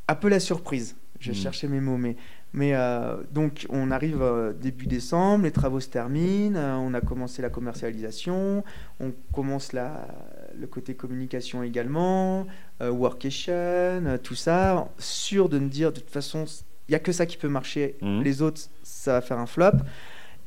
[0.08, 0.96] un peu la surprise.
[1.20, 1.36] Je hmm.
[1.36, 2.18] cherchais mes mots, mais
[2.56, 7.02] mais euh, donc, on arrive euh, début décembre, les travaux se terminent, euh, on a
[7.02, 8.64] commencé la commercialisation,
[9.02, 10.08] on commence la,
[10.60, 12.48] le côté communication également,
[12.82, 16.46] workation, tout ça, sûr de me dire de toute façon,
[16.88, 18.22] il n'y a que ça qui peut marcher, mmh.
[18.22, 19.78] les autres, ça va faire un flop.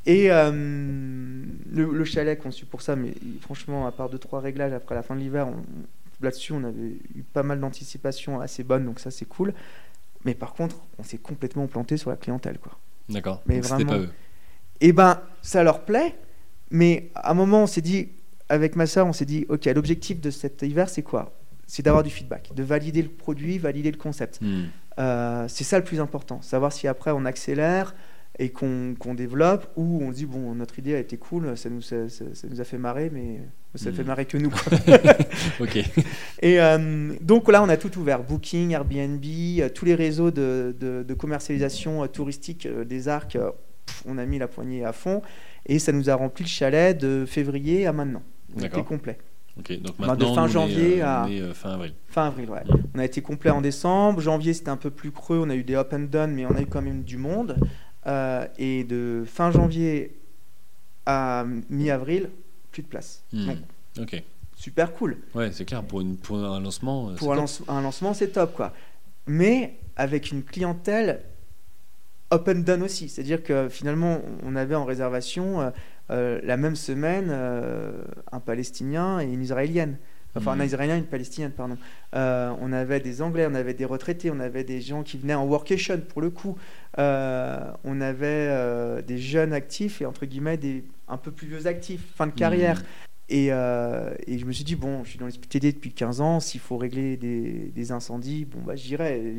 [0.07, 5.03] Et le, chalet conçu pour ça, mais franchement, à part deux, trois réglages après la
[5.03, 5.49] fin de l'hiver,
[6.21, 9.53] là-dessus, on avait eu pas mal d'anticipation assez bonne, donc ça, c'est cool.
[10.25, 12.73] Mais par contre, on s'est complètement planté sur la clientèle, quoi.
[13.09, 13.43] D'accord.
[13.47, 13.93] Mais vraiment.
[13.93, 14.11] Pas eux.
[14.81, 16.15] Et eh ben, ça leur plaît.
[16.71, 18.11] Mais à un moment, on s'est dit,
[18.49, 21.35] avec ma soeur, on s'est dit, ok, l'objectif de cet hiver, c'est quoi?
[21.67, 24.41] C'est d'avoir du feedback, de valider le produit, valider le concept.
[24.41, 24.65] Hmm.
[24.99, 26.41] Euh, c'est ça le plus important.
[26.41, 27.95] Savoir si après on accélère,
[28.41, 31.97] et qu'on développe, ou on dit, bon, notre idée a été cool, ça nous, ça,
[32.49, 33.41] nous a fait marrer, mais
[33.75, 34.07] ça fait hmm.
[34.07, 34.53] marrer que nous.
[35.61, 35.77] ok.
[36.43, 40.75] Et euh, donc là, on a tout ouvert Booking, Airbnb, euh, tous les réseaux de,
[40.79, 43.37] de, commercialisation touristique des arcs,
[44.07, 45.21] on a mis la poignée à fond,
[45.67, 48.23] et ça nous a rempli le chalet de février à maintenant.
[48.57, 49.19] On était complet.
[49.59, 51.95] Ok, donc maintenant, de fin janvier à fin avril.
[52.07, 52.63] Fin avril, ouais.
[52.65, 52.83] Hmm.
[52.95, 54.21] On a été complet en décembre.
[54.21, 55.41] Janvier, c'était un peu plus creux.
[55.45, 57.57] On a eu des up and down, mais on a eu quand même du monde.
[58.07, 60.21] Euh, et de fin janvier
[61.07, 62.31] à mi-avril,
[62.71, 63.25] plus de place.
[63.33, 63.51] Hmm.
[64.01, 64.23] ok.
[64.55, 65.19] Super cool.
[65.35, 67.11] Ouais, c'est clair, pour, une, pour un lancement.
[67.11, 68.73] Euh, pour un, un, lancement, c'est top, quoi.
[69.27, 71.23] Mais avec une clientèle
[72.31, 73.09] open down aussi.
[73.09, 75.71] C'est-à-dire que finalement, on avait en réservation euh,
[76.09, 77.31] la même semaine
[78.33, 79.99] un Palestinien et une Israélienne.
[80.37, 80.67] Enfin, un hmm.
[80.67, 81.77] Israélien et une Palestinienne, pardon.
[82.15, 85.35] Euh, on avait des Anglais, on avait des retraités, on avait des gens qui venaient
[85.35, 86.57] en workation, pour le coup.
[86.99, 91.67] Euh, on avait euh, des jeunes actifs et, entre guillemets, des un peu plus vieux
[91.67, 92.81] actifs, fin de carrière.
[92.81, 92.85] Hmm.
[93.31, 96.61] Et, et, je me suis dit, bon, je suis dans les depuis 15 ans, s'il
[96.61, 99.35] faut régler des, des, incendies, bon, bah, j'irai.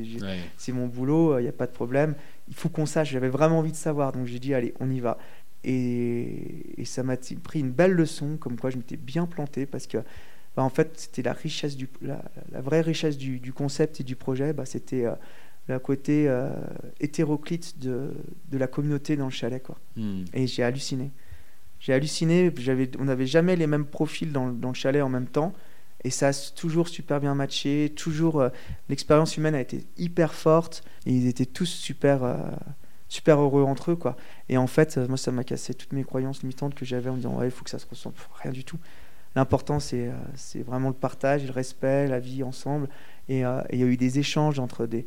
[0.57, 2.13] C'est mon boulot, il n'y a pas de problème.
[2.49, 4.11] Il faut qu'on sache, j'avais vraiment envie de savoir.
[4.11, 5.17] Donc j'ai dit, allez, on y va.
[5.63, 9.87] Et, et ça m'a pris une belle leçon, comme quoi je m'étais bien planté, parce
[9.87, 9.97] que
[10.55, 12.21] bah, en fait, c'était la richesse du, la,
[12.61, 15.13] vraie richesse du, concept et du projet, bah, c'était euh,
[15.67, 16.49] le côté euh,
[16.99, 18.11] hétéroclite de,
[18.51, 19.77] de, la communauté dans le chalet, quoi.
[19.95, 20.23] Hmm.
[20.33, 21.11] Et j'ai halluciné.
[21.79, 22.51] J'ai halluciné.
[22.57, 25.53] J'avais, on n'avait jamais les mêmes profils dans, dans, le chalet en même temps.
[26.03, 27.93] Et ça a toujours super bien matché.
[27.95, 28.49] Toujours, euh,
[28.89, 30.83] l'expérience humaine a été hyper forte.
[31.05, 32.23] Et ils étaient tous super,
[33.09, 34.15] super heureux entre eux, quoi.
[34.47, 37.37] Et en fait, moi, ça m'a cassé toutes mes croyances limitantes que j'avais en disant,
[37.37, 38.15] ouais, il faut que ça se ressemble.
[38.41, 38.77] Rien du tout.
[39.35, 42.87] L'important, euh, c'est vraiment le partage, le respect, la vie ensemble.
[43.27, 45.05] Et euh, il y a eu des échanges entre des,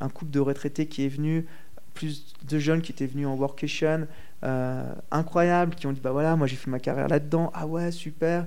[0.00, 1.46] un couple de retraités qui est venu,
[1.94, 4.06] plus de jeunes qui étaient venus en workation,
[4.44, 7.90] euh, incroyables, qui ont dit bah voilà, moi j'ai fait ma carrière là-dedans, ah ouais,
[7.90, 8.46] super.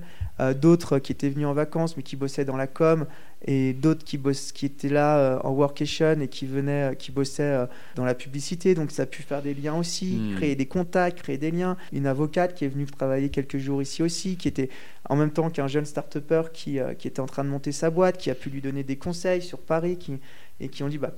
[0.60, 3.06] D'autres qui étaient venus en vacances mais qui bossaient dans la com,
[3.44, 4.18] et d'autres qui,
[4.54, 8.14] qui étaient là euh, en workation et qui venaient, euh, qui bossaient euh, dans la
[8.14, 8.74] publicité.
[8.74, 10.36] Donc ça a pu faire des liens aussi, hmm.
[10.36, 11.76] créer des contacts, créer des liens.
[11.92, 14.70] Une avocate qui est venue travailler quelques jours ici aussi, qui était
[15.08, 18.16] en même temps qu'un jeune start-upper qui, qui était en train de monter sa boîte,
[18.16, 20.18] qui a pu lui donner des conseils sur Paris qui,
[20.58, 21.12] et qui ont dit bah,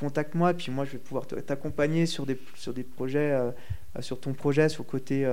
[0.00, 3.38] contacte-moi, puis moi je vais pouvoir t'accompagner sur des, sur des projets,
[4.00, 5.30] sur ton projet, sur le côté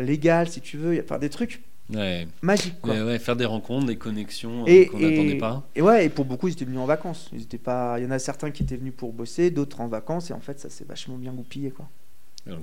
[0.00, 1.00] légal si tu veux.
[1.00, 1.60] Enfin, des trucs
[2.42, 2.80] magique.
[2.80, 3.18] Quoi.
[3.18, 5.66] faire des rencontres, des connexions euh, qu'on n'attendait pas.
[5.74, 7.28] Et ouais, et pour beaucoup, ils étaient venus en vacances.
[7.32, 7.98] Ils étaient pas.
[7.98, 10.40] Il y en a certains qui étaient venus pour bosser, d'autres en vacances, et en
[10.40, 11.88] fait, ça s'est vachement bien goupillé, quoi.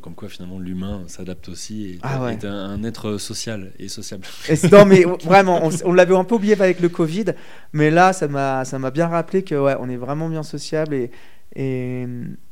[0.01, 4.25] comme quoi, finalement, l'humain s'adapte aussi et ah est un, être social et sociable.
[4.71, 7.25] non, mais vraiment, on, l'avait un peu oublié avec le Covid,
[7.73, 10.93] mais là, ça m'a, ça m'a bien rappelé que ouais, on est vraiment bien sociable
[10.93, 11.11] et,
[11.55, 12.05] et,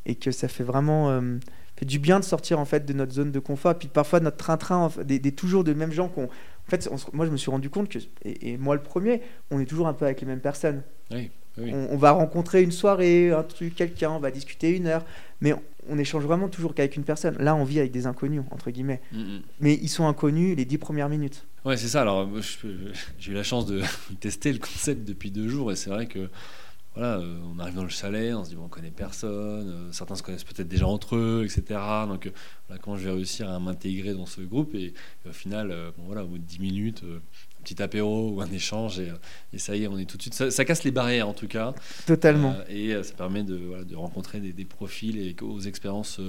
[0.05, 1.11] et que ça fait vraiment.
[1.11, 1.37] Euh,
[1.77, 3.73] fait du bien de sortir en fait de notre zone de confort.
[3.73, 6.29] Et puis parfois notre train-train, des, des, toujours de mêmes gens qu'on
[6.67, 9.65] en fait, moi, je me suis rendu compte que, et, moi le premier, on est
[9.65, 10.81] toujours un peu avec les mêmes personnes.
[11.57, 15.05] On, va rencontrer une soirée, un truc, quelqu'un, on va discuter une heure,
[15.39, 15.53] mais
[15.87, 17.37] on, échange vraiment toujours qu'avec une personne.
[17.39, 19.01] Là, on vit avec des inconnus, entre guillemets.
[19.13, 19.41] Mm, mm.
[19.61, 21.45] Mais ils sont inconnus les dix premières minutes.
[21.63, 22.01] Ouais, c'est ça.
[22.01, 22.27] Alors,
[23.19, 23.81] j'ai eu la chance de
[24.19, 26.29] tester le concept depuis deux jours, et c'est vrai que
[26.95, 29.91] voilà, euh, on arrive dans le chalet, on se dit bon, on connaît personne, euh,
[29.91, 31.79] certains se connaissent peut-être déjà entre eux, etc.
[32.07, 34.93] Donc euh, comment je vais réussir à m'intégrer dans ce groupe et,
[35.27, 38.99] au final, bon, voilà, au bout de 10 minutes, un petit apéro ou un échange
[38.99, 40.35] et, ça y est, on est tout de suite.
[40.35, 41.73] Ça, casse les barrières en tout cas.
[42.05, 42.55] Totalement.
[42.69, 46.21] et ça permet de, de rencontrer des, des, profils et aux expériences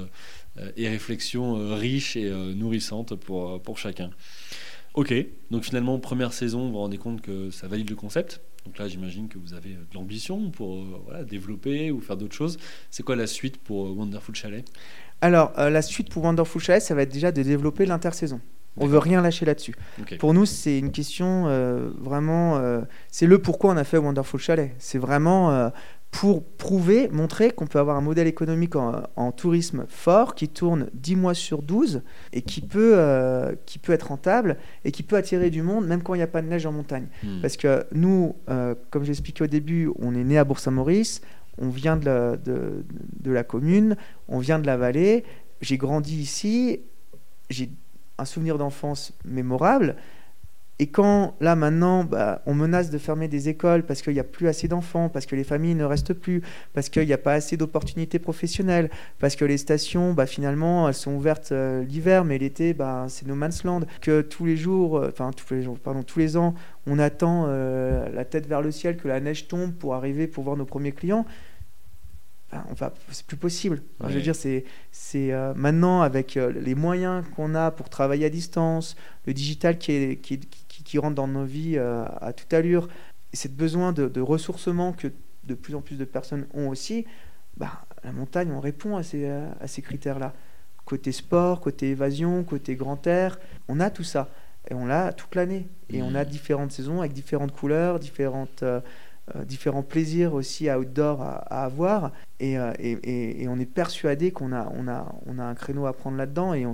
[0.77, 4.11] et réflexions riches et nourrissantes pour, pour chacun.
[4.95, 5.15] Ok,
[5.51, 8.41] donc finalement, première saison, vous vous rendez compte que ça valide le concept?
[8.67, 12.59] Donc là, j'imagine que vous avez de l'ambition pour voilà, développer ou faire d'autres choses.
[12.91, 14.65] C'est quoi la suite pour Wonderful Chalet?
[15.21, 18.41] Alors, la suite pour Wonderful Chalet, ça va être déjà de développer l'intersaison.
[18.79, 19.75] On veut rien lâcher là-dessus.
[20.19, 22.59] Pour nous, c'est une question euh, vraiment.
[22.59, 24.73] Euh, c'est le pourquoi on a fait Wonderful Chalet.
[24.79, 25.71] C'est vraiment euh,
[26.11, 31.17] pour prouver, montrer qu'on peut avoir un modèle économique en, tourisme fort qui tourne 10
[31.17, 32.03] mois sur 12
[32.33, 32.99] et qui peut,
[33.67, 36.29] qui peut être rentable et qui peut attirer du monde même quand il n'y a
[36.29, 37.09] pas de neige en montagne.
[37.23, 37.43] Hmm.
[37.43, 38.35] Parce que nous,
[38.89, 41.21] comme j'ai expliqué au début, on est né à Bourg-Saint-Maurice,
[41.59, 42.85] on vient de la, de,
[43.21, 43.97] de la commune,
[44.29, 45.25] on vient de la vallée.
[45.61, 46.81] J'ai grandi ici,
[47.51, 47.71] j'ai
[48.19, 49.97] un souvenir d'enfance mémorable.
[50.79, 54.25] Et quand, là, maintenant, bah, on menace de fermer des écoles parce qu'il n'y a
[54.25, 56.43] plus assez d'enfants, parce que les familles ne restent plus,
[56.75, 60.95] parce qu'il n'y a pas assez d'opportunités professionnelles, parce que les stations, bah, finalement, elles
[60.95, 64.99] sont ouvertes euh, l'hiver, mais l'été, bah, c'est no man's land, que tous les jours,
[64.99, 66.55] euh, enfin, tous les jours, pardon, tous les ans,
[66.87, 70.45] on attend euh, la tête vers le ciel, que la neige tombe pour arriver, pour
[70.45, 71.25] voir nos premiers clients
[73.11, 73.83] c'est plus possible.
[74.07, 74.65] Je veux dire, c'est,
[75.15, 78.97] euh, maintenant avec les moyens qu'on a pour travailler à distance,
[79.27, 80.65] le digital qui, est, qui, qui,
[80.99, 82.89] rentre dans nos vies euh, à toute allure,
[83.33, 85.09] et ce besoin de, ressourcement que
[85.45, 87.07] de plus en plus de personnes ont aussi,
[87.57, 90.33] bah, la montagne, on répond à ces, à ces critères-là.
[90.85, 94.29] Côté sport, côté évasion, côté grand air, on a tout ça.
[94.71, 95.69] Et on l'a toute l'année.
[95.91, 96.29] Et on a mmh.
[96.29, 98.65] différentes saisons avec différentes couleurs, différentes
[99.35, 102.13] euh, différents plaisirs aussi outdoor à, à avoir.
[102.43, 105.93] Euh, et, et, on est persuadé qu'on a, on a, on a un créneau à
[105.93, 106.55] prendre là-dedans.
[106.55, 106.65] Et,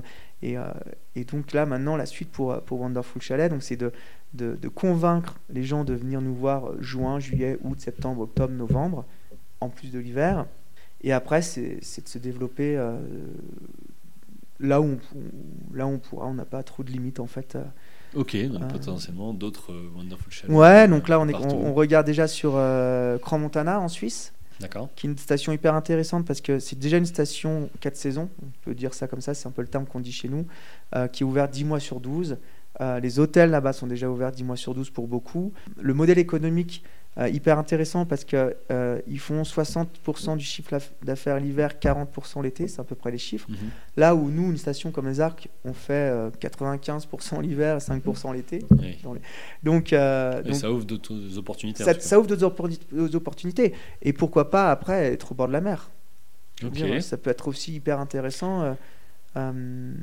[0.43, 0.65] et, euh,
[1.15, 3.93] et, donc là, maintenant, la suite pour, pour Wonderful Chalet, donc c'est de,
[4.35, 9.05] de, de, convaincre les gens de venir nous voir juin, juillet, août, septembre, octobre, novembre,
[9.61, 10.47] en plus de l'hiver.
[11.03, 12.77] Et après, c'est de se développer
[14.61, 16.27] là, où on, là où on pourra.
[16.27, 17.57] On n'a pas trop de limites, en fait.
[18.15, 20.55] Ok, donc potentiellement d'autres euh, Wonderful Chalets.
[20.55, 24.35] Ouais, donc là on, est, on, regarde déjà sur euh, Montana en Suisse.
[24.97, 28.51] Qui est une station hyper intéressante parce que c'est déjà une station 4 saisons, on
[28.65, 30.47] peut dire ça comme ça, c'est un peu le terme qu'on dit chez nous,
[30.95, 32.39] euh, qui est ouverte 10 mois sur 12.
[32.81, 35.53] Euh, les hôtels là-bas sont déjà ouverts 10 mois sur 12 pour beaucoup.
[35.81, 36.83] Le modèle économique
[37.19, 42.81] euh, hyper intéressant parce qu'ils euh, font 60% du chiffre d'affaires l'hiver, 40% l'été, c'est
[42.81, 43.51] à peu près les chiffres.
[43.51, 43.57] Mhm.
[43.99, 46.11] Là où nous, une station comme les Arcs, on fait
[46.41, 48.65] 95% l'hiver, 5% l'été.
[49.63, 51.85] Donc, ça ouvre d'autres opportunités.
[52.01, 53.75] Ça, ouvre d'autres opportunités.
[54.01, 55.91] Et pourquoi pas après être au bord de la mer.
[57.01, 58.75] ça peut être aussi hyper intéressant.
[59.37, 59.95] Euh,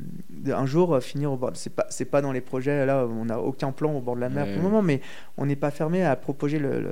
[0.48, 1.52] un jour euh, finir au bord.
[1.54, 3.06] C'est pas c'est pas dans les projets là.
[3.06, 5.02] On n'a aucun plan au bord de la mer pour le moment, mais
[5.38, 6.92] on n'est pas fermé à proposer le,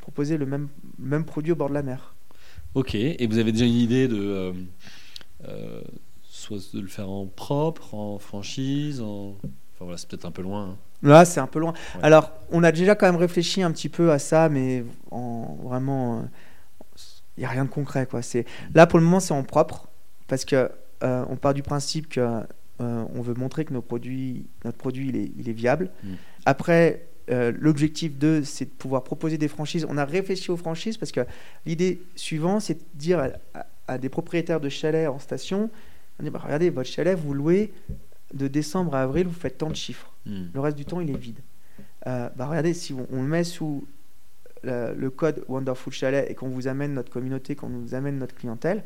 [0.00, 0.68] proposer le même
[0.98, 2.14] même produit au bord de la mer.
[2.74, 2.94] Ok.
[2.94, 4.54] Et vous avez déjà une idée de
[5.46, 5.82] euh,
[6.22, 9.36] soit de le faire en propre, en franchise, en
[9.74, 10.70] enfin voilà, c'est peut-être un peu loin.
[10.70, 10.76] Hein.
[11.02, 11.74] Là, c'est un peu loin.
[12.02, 16.24] Alors, on a déjà quand même réfléchi un petit peu à ça, mais en vraiment,
[17.36, 18.22] il n'y a rien de concret quoi.
[18.22, 19.88] C'est là pour le moment, c'est en propre
[20.26, 20.70] parce que
[21.02, 25.32] euh, on part du principe que euh, on veut montrer que nos produits, notre produit
[25.36, 25.90] il est, viable.
[26.02, 26.14] Mm.
[26.44, 29.86] Après, euh, l'objectif 2, c'est de pouvoir proposer des franchises.
[29.88, 31.20] On a réfléchi aux franchises parce que
[31.64, 33.32] l'idée suivante, c'est de dire
[33.88, 35.70] à, des propriétaires de chalets en station,
[36.18, 37.72] on dit, bah, regardez, votre chalet, vous louez
[38.34, 40.12] de décembre à avril, vous faites tant de chiffres.
[40.26, 40.44] Mm.
[40.54, 41.40] Le reste du temps, il est vide.
[42.04, 43.86] bah, regardez, si on, le met sous
[44.62, 48.82] le, code Wonderful Chalet et qu'on vous amène notre communauté, qu'on nous amène notre clientèle,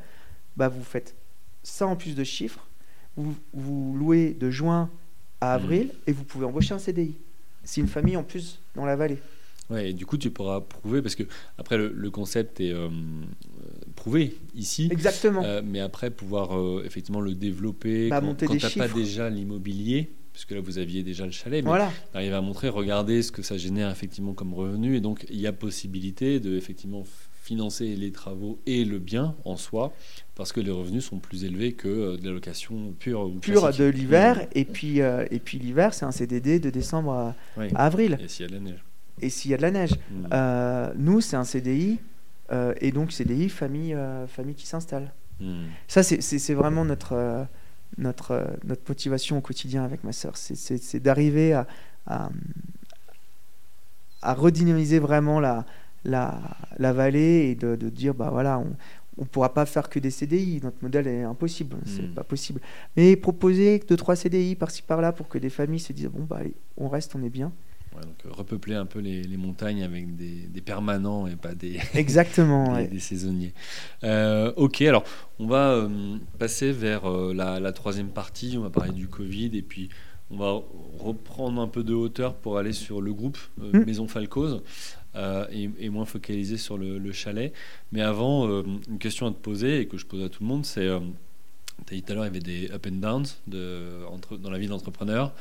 [0.57, 1.15] bah, vous faites
[1.63, 2.67] ça en plus de chiffres,
[3.17, 4.91] vous, vous louez de juin
[5.41, 5.63] à hmm.
[5.63, 7.17] avril et vous pouvez embaucher un CDI.
[7.65, 9.19] C'est une famille en plus dans la vallée.
[9.71, 11.23] Ouais, et du coup, tu pourras prouver, parce que
[11.57, 12.89] après, le, concept est euh,
[13.95, 14.89] prouvé ici.
[14.91, 15.43] Exactement.
[15.45, 20.11] Euh, mais après, pouvoir euh, effectivement le développer bah, quand, tu n'as pas déjà l'immobilier,
[20.33, 21.93] puisque là, vous aviez déjà le chalet, mais voilà.
[22.15, 24.97] arriver à montrer, regarder ce que ça génère effectivement comme revenu.
[24.97, 27.05] Et donc, il y a possibilité de effectivement
[27.41, 29.93] financer les travaux et le bien en soi,
[30.35, 33.23] parce que les revenus sont plus élevés que euh, de la location pure.
[33.23, 37.13] Ou pure de l'hiver, et puis, euh, et puis l'hiver, c'est un CDD de décembre
[37.13, 37.35] à,
[37.75, 38.19] avril.
[38.23, 38.85] Et s'il y a de la neige.
[39.23, 39.93] Et s'il y a de la neige.
[39.93, 40.27] Mmh.
[40.33, 41.99] Euh, nous, c'est un CDI,
[42.81, 45.13] et donc CDI, famille, famille qui s'installe.
[45.39, 45.67] Mmh.
[45.87, 47.47] Ça, c'est vraiment notre,
[47.97, 50.37] notre, notre motivation au quotidien avec ma sœur.
[50.37, 51.69] C'est d'arriver à,
[52.07, 52.29] à,
[54.21, 55.65] à redynamiser vraiment la,
[56.05, 56.41] la,
[56.79, 60.11] la vallée et de, de, dire bah voilà on ne pourra pas faire que des
[60.11, 62.15] CDI notre modèle est impossible c'est hmm.
[62.15, 62.61] pas possible.
[62.97, 66.41] Mais proposer deux trois CDI par-ci par-là pour que des familles se disent bon bah
[66.77, 67.53] on reste on est bien.
[68.01, 71.81] Donc euh, repeupler un peu les, les montagnes avec des, des, permanents et pas des
[71.95, 73.53] exactement des, saisonniers.
[74.05, 75.05] Euh, ok alors
[75.39, 78.55] on va euh, passer vers la, la, troisième partie.
[78.57, 79.89] On va parler du Covid et puis
[80.31, 80.63] on va
[80.99, 83.85] reprendre un peu de hauteur pour aller sur le groupe hmm.
[83.85, 84.63] Maison Falcoz
[85.15, 87.53] et, moins focalisé sur le, chalet.
[87.93, 90.65] Mais avant, une question à te poser et que je pose à tout le monde,
[90.65, 90.89] c'est
[91.87, 94.37] tu as dit tout à l'heure, il y avait des up and downs de, entre,
[94.37, 95.33] dans la vie d'entrepreneur.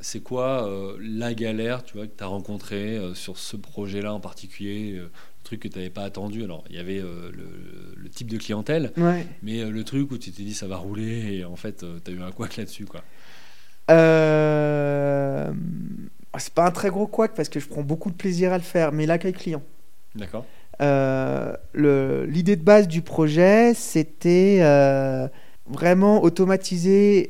[0.00, 5.00] c'est quoi la galère tu vois, que tu as rencontrée sur ce projet-là en particulier
[5.48, 6.44] truc que tu n'avais pas attendu?
[6.44, 7.30] Alors, il y avait euh,
[7.96, 8.92] le, type de clientèle,
[9.42, 11.98] mais euh, le truc où tu t'es dit ça va rouler et en fait, euh,
[12.04, 12.84] tu as eu un couac là-dessus.
[12.84, 13.02] quoi.
[13.90, 15.52] Euh...
[16.38, 18.62] C'est pas un très gros couac parce que je prends beaucoup de plaisir à le
[18.62, 19.62] faire, mais l'accueil client.
[20.14, 20.44] D'accord.
[21.74, 24.60] L'idée de base du projet, c'était
[25.66, 27.28] vraiment automatiser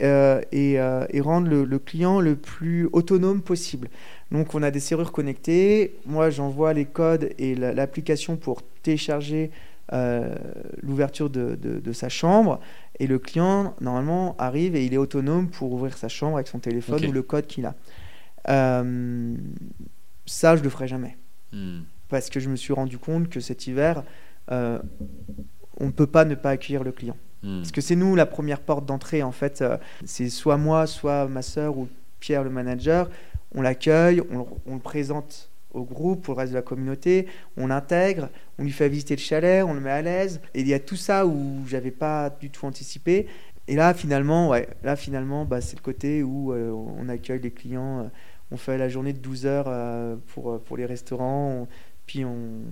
[0.53, 3.89] et, et, rendre le, le, client le plus autonome possible.
[4.31, 5.97] Donc on a des serrures connectées.
[6.07, 9.51] Moi j'envoie les codes et l'application pour télécharger
[9.95, 10.35] euh,
[10.83, 12.61] l'ouverture de, sa chambre.
[13.01, 16.59] Et le client normalement arrive et il est autonome pour ouvrir sa chambre avec son
[16.59, 17.75] téléphone ou le code qu'il a.
[18.49, 19.35] Euh,
[20.27, 21.17] ça je le ferai jamais.
[21.53, 21.81] Hmm.
[22.09, 24.03] Parce que je me suis rendu compte que cet hiver,
[24.51, 24.79] euh,
[25.79, 27.17] on ne peut pas ne pas accueillir le client.
[27.43, 27.59] Hmm.
[27.59, 29.63] Parce que c'est nous la première porte d'entrée en fait.
[30.05, 31.89] c'est soit moi, soit ma soeur ou
[32.21, 33.09] Pierre le manager
[33.55, 37.27] on l'accueille, on, le présente au groupe, pour le reste de la communauté,
[37.57, 38.29] on l'intègre,
[38.59, 40.41] on lui fait visiter le chalet, on le met à l'aise.
[40.55, 43.27] Et il y a tout ça où j'avais pas du tout anticipé.
[43.67, 47.51] Et là, finalement, ouais, là, finalement, bah, c'est le côté où euh, on accueille les
[47.51, 48.11] clients.
[48.51, 51.69] Euh, on fait la journée de 12 heures euh, pour, pour les restaurants.
[52.07, 52.63] puis on,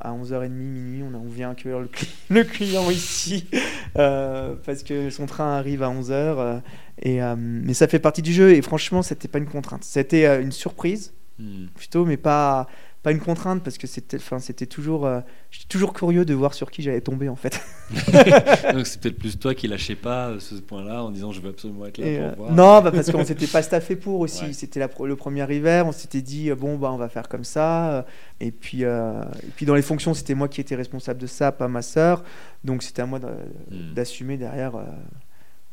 [0.00, 1.88] à 11h30, minuit, on, on vient accueillir le,
[2.30, 3.46] le client ici
[3.94, 6.62] parce que son train arrive à 11h.
[7.02, 9.84] Et, euh, mais ça fait partie du jeu et franchement, c'était pas une contrainte.
[9.84, 11.66] C'était euh, une surprise hmm.
[11.74, 12.66] plutôt, mais pas,
[13.02, 15.20] pas une contrainte parce que c'était, enfin, c'était toujours, euh,
[15.50, 17.60] j'étais toujours curieux de voir sur qui j'allais tomber en fait.
[18.72, 21.86] Donc c'est peut-être plus toi qui lâchais pas ce point-là en disant je veux absolument
[21.86, 22.52] être là pour voir.
[22.52, 24.54] Non, bah, parce qu'on s'était pas staffé pour aussi.
[24.54, 28.04] C'était le premier hiver, on s'était dit bon bah on va faire comme ça.
[28.40, 31.68] Et puis, et puis dans les fonctions, c'était moi qui étais responsable de ça, pas
[31.68, 32.24] ma sœur.
[32.64, 33.94] Donc c'était à moi hmm.
[33.94, 34.72] d'assumer derrière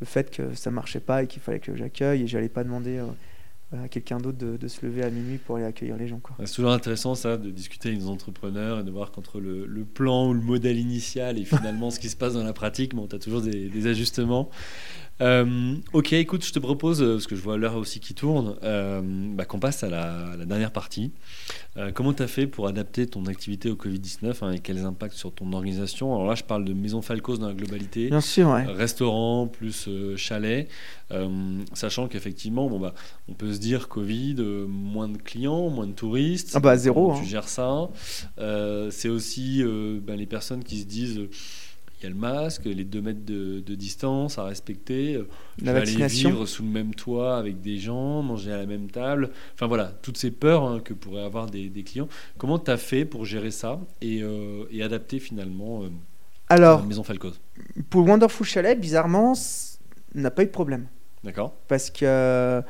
[0.00, 2.98] le fait que ça marchait pas et qu'il fallait que j'accueille et j'allais pas demander
[2.98, 3.06] euh,
[3.72, 6.20] à quelqu'un d'autre de, se lever à minuit pour aller accueillir les gens.
[6.44, 10.28] C'est toujours intéressant ça de discuter avec des entrepreneurs et de voir qu'entre le, plan
[10.28, 13.16] ou le modèle initial et finalement ce qui se passe dans la pratique, bon, tu
[13.16, 14.50] as toujours des, ajustements.
[15.20, 18.56] Euh, ok, écoute, je te propose, euh, parce que je vois l'heure aussi qui tourne,
[19.34, 21.12] bah, qu'on passe à la, dernière partie.
[21.78, 25.14] Euh, comment tu as fait pour adapter ton activité au Covid-19 hein, et quels impacts
[25.14, 26.14] sur ton organisation?
[26.14, 28.08] Alors là, je parle de Maison Falcos dans la globalité.
[28.08, 28.64] Bien sûr, ouais.
[28.64, 30.68] Restaurant plus euh, chalet.
[31.10, 31.28] Euh,
[31.74, 32.94] sachant qu'effectivement, bon, bah,
[33.28, 34.36] on peut se dire Covid,
[34.68, 36.52] moins de clients, moins de touristes.
[36.54, 37.14] Ah bah zéro.
[37.14, 37.24] Tu hein.
[37.24, 37.88] gères ça?
[38.90, 39.62] C'est aussi
[40.02, 41.20] bah, les personnes qui se disent
[41.98, 45.14] il y a le masque, les deux mètres de, distance à respecter.
[45.14, 45.28] Euh,
[45.62, 49.30] la aller vivre sous le même toit avec des gens, manger à la même table.
[49.54, 52.08] Enfin voilà, toutes ces peurs hein, que pourraient avoir des, clients.
[52.36, 55.88] Comment tu as fait pour gérer ça et, euh, adapter finalement euh,
[56.48, 57.40] Alors, la Maison Falcoz
[57.88, 59.32] Pour Wonderful Chalet, bizarrement,
[60.14, 60.86] n'a pas eu de problème.
[61.24, 61.54] D'accord.
[61.66, 62.62] Parce que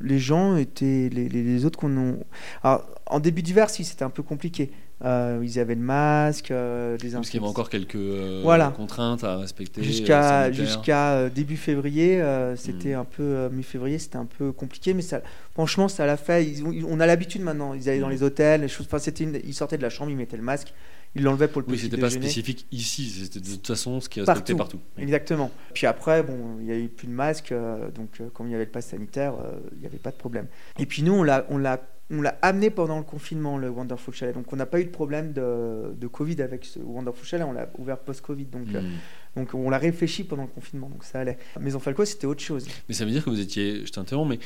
[0.00, 1.10] les gens étaient.
[1.12, 2.18] Les, les autres qu'on.
[2.62, 4.72] Alors, en début d'hiver, si, c'était un peu compliqué.
[5.02, 9.24] Euh, ils avaient le masque, euh, des Parce qu'il y avait encore quelques euh, contraintes
[9.24, 9.82] à respecter.
[9.82, 12.22] Jusqu'à jusqu'à début février,
[12.56, 13.00] c'était hmm.
[13.00, 15.22] un peu mi-février, c'était un peu compliqué, mais ça,
[15.52, 16.54] franchement, ça l'a fait.
[16.86, 17.72] on a l'habitude maintenant.
[17.72, 18.12] Ils allaient dans hmm.
[18.12, 18.86] les hôtels, les choses.
[18.86, 20.74] Enfin, c'était ils sortaient de la chambre, ils mettaient le masque,
[21.14, 24.08] ils l'enlevaient pour le oui, petit c'était pas spécifique ici, c'était de toute façon ce
[24.10, 24.78] qui respectait partout.
[24.78, 25.00] partout.
[25.00, 25.50] Exactement.
[25.72, 27.54] Puis après, bon, il n'y avait plus de masque,
[27.94, 29.32] donc comme il y avait le pass sanitaire,
[29.72, 30.46] il n'y avait pas de problème.
[30.78, 31.80] Et puis nous, on l'a, on l'a
[32.10, 34.34] on l'a amené pendant le confinement, le Wonderful Chalet.
[34.34, 37.52] Donc on n'a pas eu de problème de, de, Covid avec ce Wonderful Chalet, on
[37.52, 38.46] l'a ouvert post-Covid.
[38.46, 38.90] Donc, euh, hmm.
[39.36, 41.38] donc on l'a réfléchi pendant le confinement, donc ça allait.
[41.60, 42.66] Maison Falco, c'était autre chose.
[42.88, 44.40] Mais ça veut dire que vous étiez, je t'interromps, mais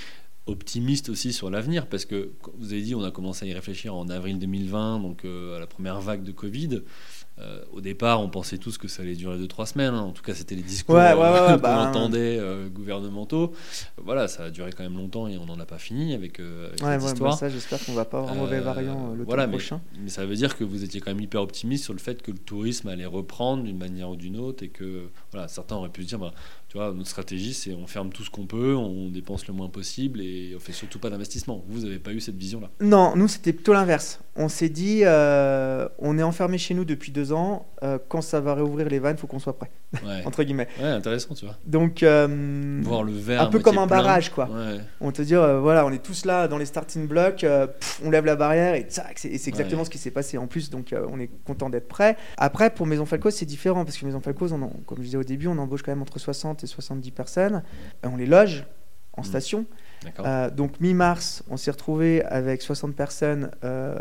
[0.47, 3.95] optimiste aussi sur l'avenir, parce que vous avez dit, on a commencé à y réfléchir
[3.95, 6.83] en avril 2020, donc euh, à la première vague de Covid.
[7.41, 9.95] Euh, au départ, on pensait tous que ça allait durer 2-3 semaines.
[9.95, 10.03] Hein.
[10.03, 13.53] En tout cas, c'était les discours qu'on bah, entendait euh, gouvernementaux.
[13.97, 16.71] Voilà, ça a duré quand même longtemps et on n'en a pas fini avec, euh,
[16.81, 17.33] avec cette histoire.
[17.33, 19.81] Bah, ça, j'espère qu'on va pas avoir un mauvais variant le voilà, prochain.
[20.01, 22.31] Mais, ça veut dire que vous étiez quand même hyper optimiste sur le fait que
[22.31, 26.03] le tourisme allait reprendre d'une manière ou d'une autre et que voilà, certains auraient pu
[26.03, 26.33] se dire bah,
[26.75, 30.53] notre stratégie, c'est on ferme tout ce qu'on peut, on dépense le moins possible et
[30.57, 31.65] on fait surtout pas d'investissement.
[31.69, 34.21] Vous n'avez pas eu cette vision-là Non, nous, c'était plutôt l'inverse.
[34.37, 37.67] On s'est dit, euh, on est enfermé chez nous depuis deux ans.
[37.85, 39.71] Euh, quand ça va réouvrir les vannes, il faut qu'on soit prêt,
[40.25, 40.67] entre guillemets.
[40.81, 41.57] Ouais, intéressant, tu vois.
[41.65, 44.49] Donc, euh, voir le verre un peu comme un barrage, quoi.
[45.01, 47.47] On te dit, voilà, on est tous là dans les starting blocks,
[48.05, 50.71] on lève la barrière et, c'est exactement ce qui s'est passé en plus.
[50.71, 52.17] Donc, on est content d'être prêt.
[52.37, 55.47] Après, pour Maison Falco, c'est différent parce que Maison Falco, comme je disais au début,
[55.47, 57.63] on embauche quand même entre 60 70 personnes.
[58.05, 58.67] on les loge.
[59.17, 59.25] en Mmh.
[59.25, 59.67] station.
[60.21, 63.95] Euh, donc mi-mars, on s'est retrouvé avec 60 personnes euh,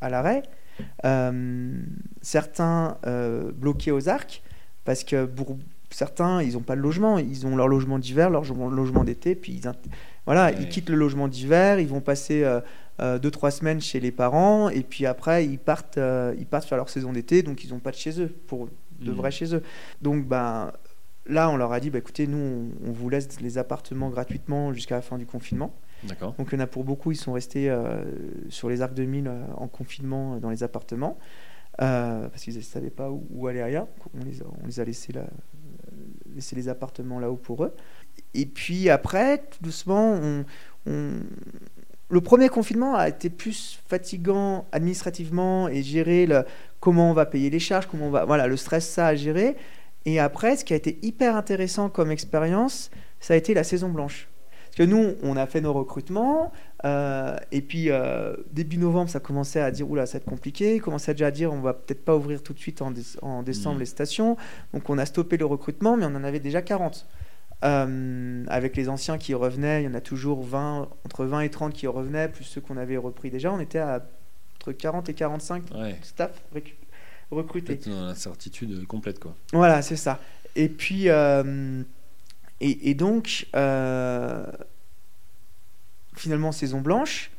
[0.00, 0.42] à l'arrêt.
[1.04, 1.72] Euh,
[2.22, 4.42] certains euh, bloqués aux arcs
[4.84, 5.58] parce que pour
[5.90, 7.18] certains, ils n'ont pas de logement.
[7.18, 9.70] Ils ont leur logement d'hiver, leur logement, d'été, puis ils,
[10.24, 10.56] voilà, Ouais.
[10.60, 12.60] ils quittent le logement d'hiver, ils vont passer euh,
[13.00, 16.66] euh, deux trois semaines chez les parents et puis après ils partent, euh, ils partent
[16.68, 18.68] faire leur saison d'été, donc ils n'ont pas de chez eux pour
[19.00, 19.16] de Mhm.
[19.16, 19.62] vrai chez eux.
[20.00, 20.70] Donc ben
[21.26, 22.38] là, on leur a dit, bah, écoutez, nous,
[22.84, 25.74] on, on vous laisse les appartements gratuitement jusqu'à la fin du confinement.
[26.04, 26.34] D'accord.
[26.36, 28.02] Donc il y en a pour beaucoup, ils sont restés euh,
[28.48, 31.16] sur les arcs de mille euh, en confinement euh, dans les appartements
[31.78, 33.86] parce qu'ils ne savaient pas où, où aller ailleurs.
[34.20, 35.24] On les a, on les a laissés, là,
[36.34, 37.74] laissé les appartements là-haut pour eux.
[38.34, 40.44] Et puis après, tout doucement, on,
[40.86, 41.20] on-
[42.10, 46.44] le premier confinement a été plus fatigant administrativement et gérer le,
[46.78, 49.56] comment on va payer les charges, comment on va, voilà, le stress ça à gérer.
[50.04, 52.90] Et après, ce qui a été hyper intéressant comme expérience,
[53.20, 54.28] ça a été la saison blanche.
[54.66, 56.50] Parce que nous, on a fait nos recrutements,
[56.86, 60.76] euh, et puis euh, début novembre, ça commençait à dire, oula, ça va être compliqué.
[60.76, 63.18] Il commençait déjà à dire, on va peut-être pas ouvrir tout de suite en, déce-
[63.20, 63.80] en décembre Mhm.
[63.80, 64.36] les stations.
[64.72, 67.06] Donc on a stoppé le recrutement, mais on en avait déjà 40.
[67.64, 71.50] Euh, avec les anciens qui revenaient, il y en a toujours 20, entre 20 et
[71.50, 73.52] 30 qui revenaient, plus ceux qu'on avait repris déjà.
[73.52, 74.02] On était à
[74.58, 75.96] entre 40 et 45 Ouais.
[76.02, 76.74] staff récu-
[77.32, 77.76] recrutés.
[77.76, 79.34] Peut-être dans l'incertitude complète, quoi.
[79.52, 80.20] Voilà, c'est ça.
[80.56, 81.82] Et puis, euh,
[82.60, 84.46] et, et donc, euh,
[86.16, 87.30] finalement, saison blanche.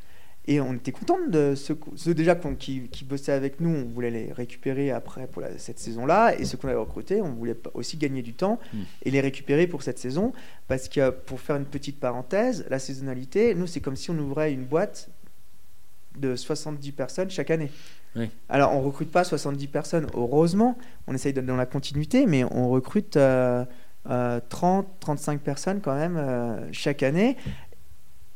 [0.46, 4.10] Et on était content de ceux, ceux déjà qui, qui bossaient avec nous, on voulait
[4.12, 6.38] les récupérer après pour la- cette saison-là.
[6.38, 8.80] Et ceux qu'on avait recrutés, on voulait aussi gagner du temps Mm.
[9.04, 10.34] et les récupérer pour cette saison.
[10.68, 14.52] Parce que, pour faire une petite parenthèse, la saisonnalité, nous, c'est comme si on ouvrait
[14.52, 15.10] une boîte
[16.18, 17.72] de 70 personnes chaque année.
[18.16, 18.30] Oui.
[18.50, 20.78] Alors, on recrute pas 70 personnes, heureusement.
[21.08, 23.66] On essaye d'être dans la continuité, mais on recrute euh,
[24.10, 27.38] euh, 30, 35 personnes quand même euh, chaque année.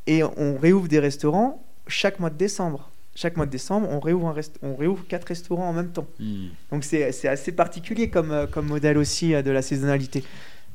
[0.08, 2.90] Et on réouvre des restaurants chaque mois de décembre.
[3.16, 6.06] Chaque mois de décembre, on réouvre, un rest- on réouvre quatre restaurants en même temps.
[6.20, 6.48] Hmm.
[6.72, 10.24] Donc, c'est assez particulier comme, euh, comme modèle aussi euh, de la saisonnalité.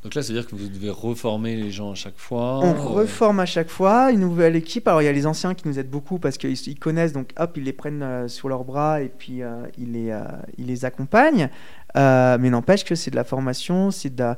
[0.03, 2.59] Donc là, ça veut dire que vous devez reformer les gens à chaque fois.
[2.59, 4.89] On euh, reforme à chaque fois une nouvelle équipe.
[4.89, 7.31] Alors il y a les anciens qui nous aident beaucoup parce qu'ils ils connaissent, donc
[7.39, 10.13] hop, ils les prennent euh, sur leurs bras et puis euh, ils, les,
[10.59, 11.49] ils les accompagnent.
[11.97, 14.35] Euh, mais n'empêche que c'est de la formation, c'est de,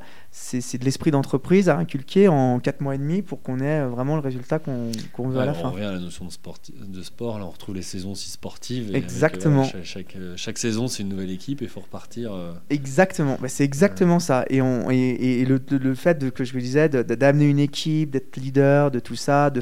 [0.83, 4.21] l'esprit d'entreprise à inculquer en 4 mois et demi pour qu'on ait euh, vraiment le
[4.21, 5.69] résultat qu'on, veut Ouais, à la on fin.
[5.69, 7.39] revient à la notion de, sport.
[7.39, 8.87] Là, on retrouve les saisons aussi sportives.
[8.87, 9.61] et avec, Exactement.
[9.61, 12.33] euh, chaque, chaque, euh, chaque saison, c'est une nouvelle équipe et il faut repartir.
[12.33, 14.43] euh, Exactement, Bah, c'est exactement ça.
[14.49, 17.59] Et, on, et, et- et le, le fait de, que je vous disais d'amener une
[17.59, 19.49] équipe, d'être leader, de tout ça.
[19.49, 19.61] De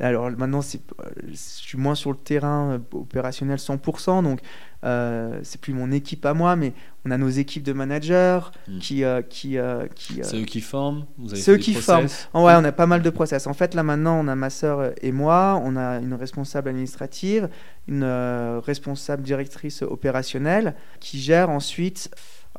[0.00, 4.40] Alors maintenant, euh, je suis moins sur le terrain euh, opérationnel 100%, donc
[4.84, 6.72] euh, c'est plus mon équipe à moi, mais
[7.06, 8.78] on a nos équipes de managers Mm.
[8.78, 11.06] qui, euh, qui, euh, qui, euh, C'est eux qui forment.
[11.18, 13.46] Vous avez c'est eux qui process Oh ouais, on a pas mal de process.
[13.46, 17.48] En fait, là maintenant, on a ma sœur et moi, on a une responsable administrative,
[17.88, 22.10] une euh, responsable directrice opérationnelle qui gère ensuite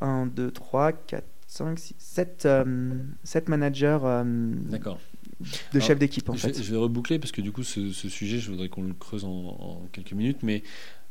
[0.02, 1.96] 1, 2, 3, 4, 5, 6,
[3.24, 4.24] 7, managers euh,
[4.70, 5.00] D'accord.
[5.74, 6.62] de chefs d'équipe en je, fait.
[6.62, 9.26] je vais reboucler parce que du coup, ce, ce sujet, je voudrais qu'on le creuse
[9.26, 10.40] en, en quelques minutes.
[10.44, 10.64] Mais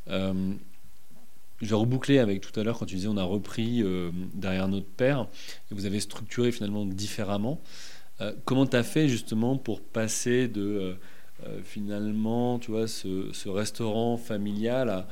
[0.08, 0.52] euh,
[1.60, 4.68] je vais reboucler avec tout à l'heure quand tu disais on a repris euh, derrière
[4.68, 5.28] notre père
[5.70, 7.60] et vous avez structuré finalement différemment.
[8.20, 10.96] Euh, comment tu as fait justement pour passer de
[11.46, 15.08] euh, finalement, tu vois, ce, ce restaurant familial à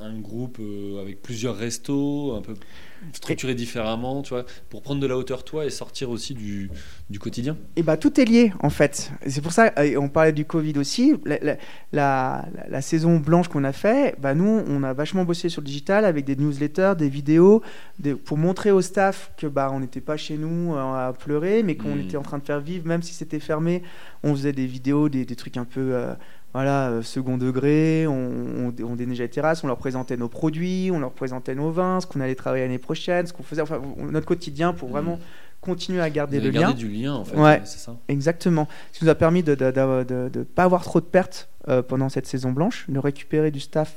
[0.00, 2.54] un groupe euh, avec plusieurs restos, un peu
[3.12, 6.70] structuré différemment, tu vois, pour prendre de la hauteur toi et sortir aussi du,
[7.10, 9.10] du quotidien Et bah tout est lié en fait.
[9.26, 11.14] C'est pour ça, on parlait du Covid aussi.
[11.24, 11.56] La, la-
[11.92, 15.66] la- la saison blanche qu'on a fait, bah nous on a vachement bossé sur le
[15.66, 17.62] digital avec des newsletters, des vidéos,
[17.98, 21.62] des- pour montrer au staff que bah on n'était pas chez nous euh, à pleurer,
[21.62, 22.00] mais qu'on Mm.
[22.00, 23.82] était en train de faire vivre, même si c'était fermé.
[24.22, 26.14] On faisait des vidéos, des, des trucs un peu euh,
[26.52, 28.06] voilà euh, second degré.
[28.06, 31.70] On, on, on déneigeait les terrasses, on leur présentait nos produits, on leur présentait nos
[31.70, 33.80] vins, ce qu'on allait travailler l'année prochaine, ce qu'on faisait, enfin
[34.10, 35.18] notre quotidien pour vraiment
[35.60, 36.72] continuer à garder le avez lien.
[36.72, 37.60] du lien en fait, Ouais.
[37.64, 38.68] c'est ça Exactement.
[38.92, 42.26] Ce qui nous a permis de ne pas avoir trop de pertes euh, pendant cette
[42.26, 43.94] saison blanche, de récupérer du staff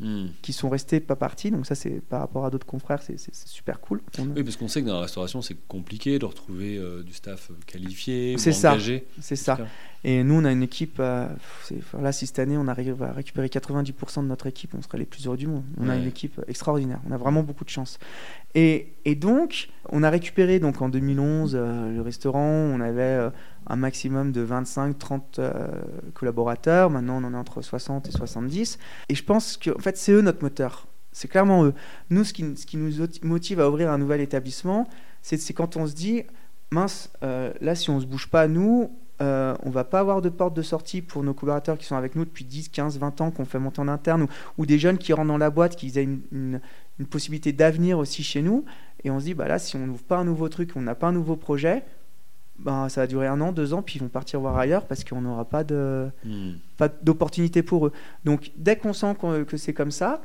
[0.00, 0.26] Hmm.
[0.42, 1.52] qui sont restés pas partis.
[1.52, 3.16] Donc ça, c'est par rapport à d'autres confrères, c'est
[3.46, 4.00] super cool.
[4.18, 7.12] A- Oui, parce qu'on sait que dans la restauration, c'est compliqué de retrouver euh, du
[7.12, 8.72] staff qualifié, C'est ça.
[8.72, 9.06] engagé.
[9.20, 9.56] C'est ça.
[10.04, 10.96] Et nous, on a une équipe.
[11.00, 11.26] euh,
[11.98, 15.06] là, si cette année, on arrive à récupérer 90% de notre équipe, on serait les
[15.06, 15.64] plus heureux du monde.
[15.80, 17.00] On a une équipe extraordinaire.
[17.08, 17.98] On a vraiment beaucoup de chance.
[18.54, 22.42] Et, et donc, on a récupéré donc en 2011 euh, le restaurant.
[22.42, 23.30] On avait euh,
[23.66, 25.68] un maximum de 25-30 euh,
[26.12, 26.90] collaborateurs.
[26.90, 28.78] Maintenant, on en est entre 60 et 70.
[29.08, 30.86] Et je pense que, en fait, c'est eux notre moteur.
[31.12, 31.72] C'est clairement eux.
[32.10, 32.92] Nous, ce qui, ce qui nous
[33.22, 34.86] motive à ouvrir un nouvel établissement,
[35.22, 36.24] c'est quand on se dit
[36.72, 38.90] mince, là, si on se bouge pas, nous,
[39.20, 42.16] euh, on va pas avoir de porte de sortie pour nos collaborateurs qui sont avec
[42.16, 44.26] nous depuis 10, 15, 20 ans, qu'on fait monter en interne,
[44.58, 46.60] ou, des jeunes qui rentrent dans la boîte, qui aient une,
[47.10, 48.64] possibilité d'avenir aussi chez nous.
[49.04, 50.94] Et on se dit, bah là, si on n'ouvre pas un nouveau truc, on n'a
[50.94, 51.84] pas un nouveau projet,
[52.58, 55.02] bah, ça va durer un an, deux ans, puis ils vont partir voir ailleurs parce
[55.04, 56.52] qu'on n'aura pas de hmm.
[56.76, 57.92] pas d'opportunité pour eux.
[58.24, 60.22] Donc dès qu'on sent que c'est comme ça,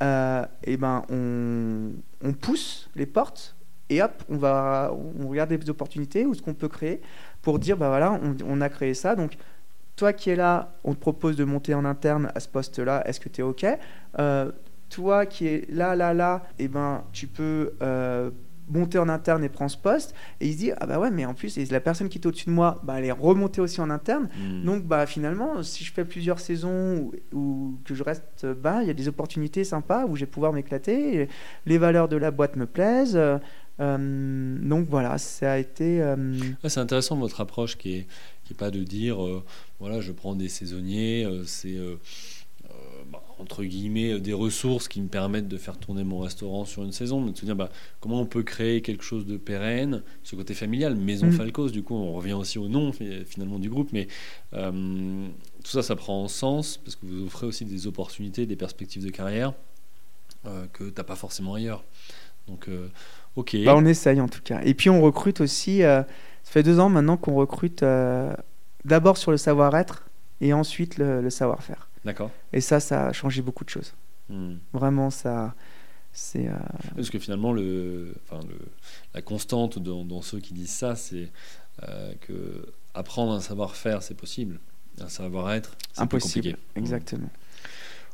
[0.00, 1.90] et euh, eh ben on,
[2.24, 3.56] on, pousse les portes
[3.88, 7.00] et hop, on va on regarde les opportunités ou ce qu'on peut créer
[7.42, 9.16] pour dire bah voilà, on, a créé ça.
[9.16, 9.36] Donc,
[9.96, 13.02] toi qui es là, on te propose de monter en interne à ce poste-là.
[13.06, 13.66] Est-ce que tu es OK?
[14.18, 14.50] Euh,
[14.88, 18.30] Toi qui es là, là, là, eh ben, tu peux euh,
[18.68, 20.14] monter en interne et prendre ce poste.
[20.40, 22.46] Et il se dit ah bah ouais, mais en plus, la personne qui est au-dessus
[22.46, 24.28] de moi, bah, elle est remontée aussi en interne.
[24.38, 24.64] Hmm.
[24.64, 28.90] Donc, bah finalement, si je fais plusieurs saisons ou, que je reste bas, il y
[28.90, 31.28] a des opportunités sympas où je vais pouvoir m'éclater.
[31.66, 33.18] Les valeurs de la boîte me plaisent.
[33.80, 36.02] Euh, donc voilà, ça a été.
[36.02, 36.34] Euh,
[36.66, 38.06] c'est intéressant votre approche qui est
[38.44, 39.42] qui est pas de dire euh,
[39.80, 41.78] voilà je prends des saisonniers, c'est
[43.10, 46.92] bah, entre guillemets des ressources qui me permettent de faire tourner mon restaurant sur une
[46.92, 47.70] saison, mais de se dire bah,
[48.00, 51.32] comment on peut créer quelque chose de pérenne, ce côté familial, Maison mm.
[51.32, 54.08] Falcos, du coup on revient aussi au nom finalement du groupe, mais
[54.52, 59.10] tout ça ça prend sens parce que vous offrez aussi des opportunités, des perspectives de
[59.10, 59.54] carrière
[60.72, 61.84] que tu n'as pas forcément ailleurs.
[62.48, 62.68] Donc
[63.36, 63.56] Ok.
[63.64, 64.60] Bah, on essaye en tout cas.
[64.62, 65.82] Et puis on recrute aussi.
[65.82, 66.02] Euh,
[66.42, 68.32] ça fait deux ans maintenant qu'on recrute euh,
[68.84, 70.04] d'abord sur le savoir-être
[70.40, 71.88] et ensuite le, savoir-faire.
[72.04, 72.30] D'accord.
[72.52, 73.94] Et ça, ça a changé beaucoup de choses.
[74.28, 74.56] Hmm.
[74.72, 75.54] Vraiment, ça.
[76.12, 76.48] C'est.
[76.48, 76.52] Euh,
[76.94, 78.58] Parce que finalement, le, enfin, le,
[79.14, 81.30] la constante dans, ceux qui disent ça, c'est
[82.20, 84.60] que apprendre un savoir-faire, c'est possible.
[85.00, 86.50] Un savoir-être, c'est impossible.
[86.50, 86.68] Compliqué.
[86.76, 87.30] Exactement.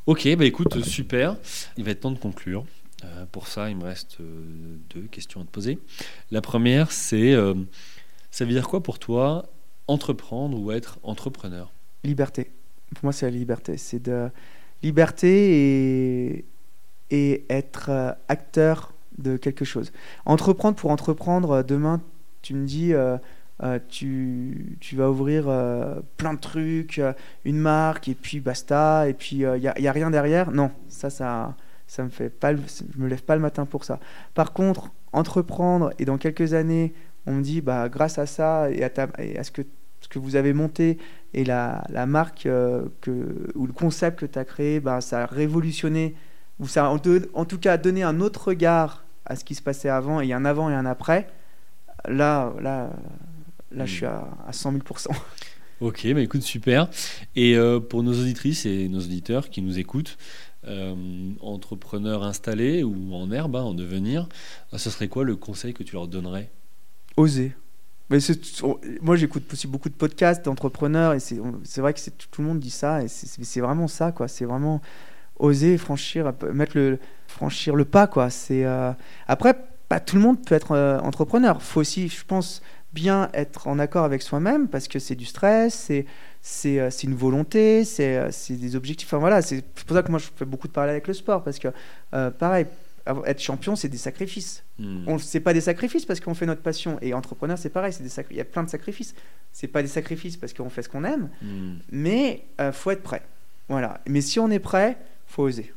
[0.05, 1.35] Ok, bah écoute, super.
[1.77, 2.65] Il va être temps de conclure.
[3.03, 5.79] Euh, pour ça, il me reste euh, deux questions à te poser.
[6.31, 7.53] La première, c'est euh,
[8.31, 9.45] ça veut dire quoi pour toi
[9.87, 11.71] entreprendre ou être entrepreneur?
[12.03, 12.51] Liberté.
[12.95, 13.77] Pour moi, c'est la liberté.
[13.77, 14.29] C'est de
[14.83, 16.45] liberté et,
[17.11, 19.91] et être acteur de quelque chose.
[20.25, 22.01] Entreprendre pour entreprendre, demain,
[22.41, 22.93] tu me dis,
[23.89, 25.45] tu, tu, vas ouvrir
[26.17, 27.01] plein de trucs,
[27.43, 30.51] une marque, et puis basta, et puis il n'y a, a, rien derrière.
[30.51, 31.55] Non, ça, ça
[31.89, 32.61] ça me fait pas, je
[32.97, 33.99] me lève pas le matin pour ça.
[34.35, 36.93] Par contre, entreprendre et dans quelques années,
[37.25, 39.63] on me dit, bah, grâce à ça et à, ce, que,
[39.99, 40.99] ce que vous avez monté
[41.33, 42.85] et la, la marque euh,
[43.55, 46.13] ou le concept que tu as créé, bah, ça a révolutionné,
[46.59, 49.89] ou ça a en, tout cas donné un autre regard à ce qui se passait
[49.89, 51.27] avant, et un avant et un après,
[52.07, 52.91] là, là,
[53.71, 54.83] là je suis à, à 100 000
[55.81, 56.89] Ok, bah écoute, super.
[57.35, 60.17] Et euh, pour nos auditrices et nos auditeurs qui nous écoutent,
[61.41, 64.27] entrepreneurs installés ou en herbe, hein, en devenir,
[64.73, 66.49] euh, ce serait quoi le conseil que tu leur donnerais?
[67.17, 67.53] Oser.
[68.09, 68.17] Mais
[69.01, 72.71] moi, j'écoute aussi beaucoup de podcasts d'entrepreneurs et c'est vrai que tout le monde dit
[72.71, 74.27] ça et c'est vraiment ça, quoi.
[74.27, 74.81] C'est vraiment
[75.37, 76.97] oser franchir, mettre le,
[77.27, 78.31] franchir le pas, quoi.
[78.31, 78.91] C'est euh,
[79.27, 79.53] après,
[79.89, 81.61] pas tout le monde peut être entrepreneur.
[81.61, 85.73] Faut aussi, je pense, bien être en accord avec soi-même parce que c'est du stress,
[85.73, 86.03] c'est euh,
[86.41, 89.07] c'est une volonté, euh, c'est des objectifs.
[89.07, 91.43] Enfin voilà, c'est pour ça que moi je fais beaucoup de parallèles avec le sport
[91.43, 91.67] parce que
[92.13, 92.65] euh, pareil,
[93.25, 94.63] être champion c'est des sacrifices.
[94.77, 95.03] Hmm.
[95.07, 98.03] On c'est pas des sacrifices parce qu'on fait notre passion et entrepreneur c'est pareil, c'est
[98.03, 99.15] des il y a plein de sacrifices.
[99.51, 101.77] C'est pas des sacrifices parce qu'on fait ce qu'on aime, hmm.
[101.91, 103.23] mais il faut être prêt.
[103.67, 104.01] Voilà.
[104.07, 105.73] Mais si on est prêt, faut oser.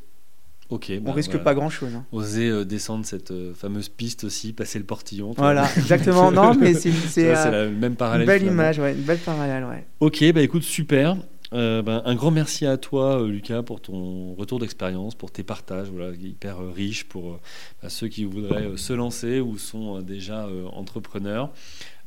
[0.73, 0.91] Ok.
[0.91, 1.95] on bah, risque pas grand chose.
[1.95, 2.05] Hein.
[2.13, 5.35] Oser euh, descendre cette euh, fameuse piste aussi, passer le portillon.
[5.37, 6.33] Voilà, exactement.
[6.33, 8.23] non, mais c'est euh, même parallèle.
[8.23, 9.85] Une belle image, ouais, une belle parallèle, ouais.
[10.01, 11.17] Ok, bah écoute, super.
[11.53, 16.15] Ben, un grand merci à toi, Lucas, pour ton retour d'expérience, pour tes partages, voilà,
[16.17, 17.41] hyper riches pour
[17.83, 21.51] bah, ceux qui voudraient se lancer ou sont déjà entrepreneurs.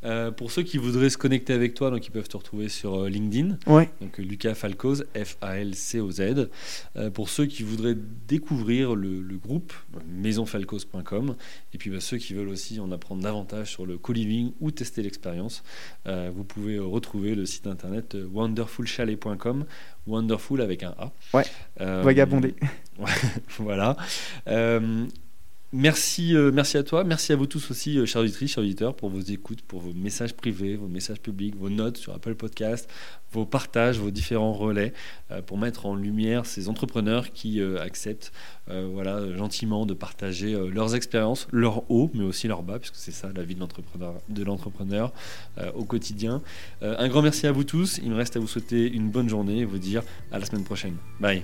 [0.06, 3.02] Euh, pour ceux qui voudraient se connecter avec toi, donc ils peuvent te retrouver sur
[3.02, 3.58] euh, LinkedIn.
[3.66, 3.90] Ouais.
[4.02, 6.50] Donc Lucas Falcoz, F-A-L-C-O-Z.
[6.96, 7.98] Euh, pour ceux qui voudraient
[8.28, 9.74] découvrir le, groupe,
[10.08, 11.36] maisonfalcoz.com.
[11.74, 15.02] Et puis bah, ceux qui veulent aussi en apprendre davantage sur le co-living ou tester
[15.02, 15.64] l'expérience,
[16.06, 19.66] vous pouvez retrouver le site internet wonderfulchalet.com.
[20.08, 21.12] Wonderful avec un A.
[21.34, 21.46] Ouais.
[21.80, 22.56] Vagabondé.
[23.58, 23.98] voilà.
[25.78, 27.04] Merci, euh, merci à toi.
[27.04, 29.92] Merci à vous tous aussi, euh, chers auditrices, chers auditeurs, pour vos écoutes, pour vos
[29.92, 32.90] messages privés, vos messages publics, vos notes sur Apple Podcast,
[33.34, 34.94] vos partages, vos différents relais,
[35.32, 38.32] euh, pour mettre en lumière ces entrepreneurs qui acceptent
[38.68, 43.30] voilà, gentiment de partager leurs expériences, leurs hauts, mais aussi leurs bas, puisque c'est ça
[43.36, 45.14] la vie de l'entrepreneur
[45.76, 46.42] au quotidien.
[46.82, 48.00] un grand merci à vous tous.
[48.02, 50.02] Il me reste à vous souhaiter une bonne journée et vous dire
[50.32, 50.96] à la semaine prochaine.
[51.20, 51.44] Bye.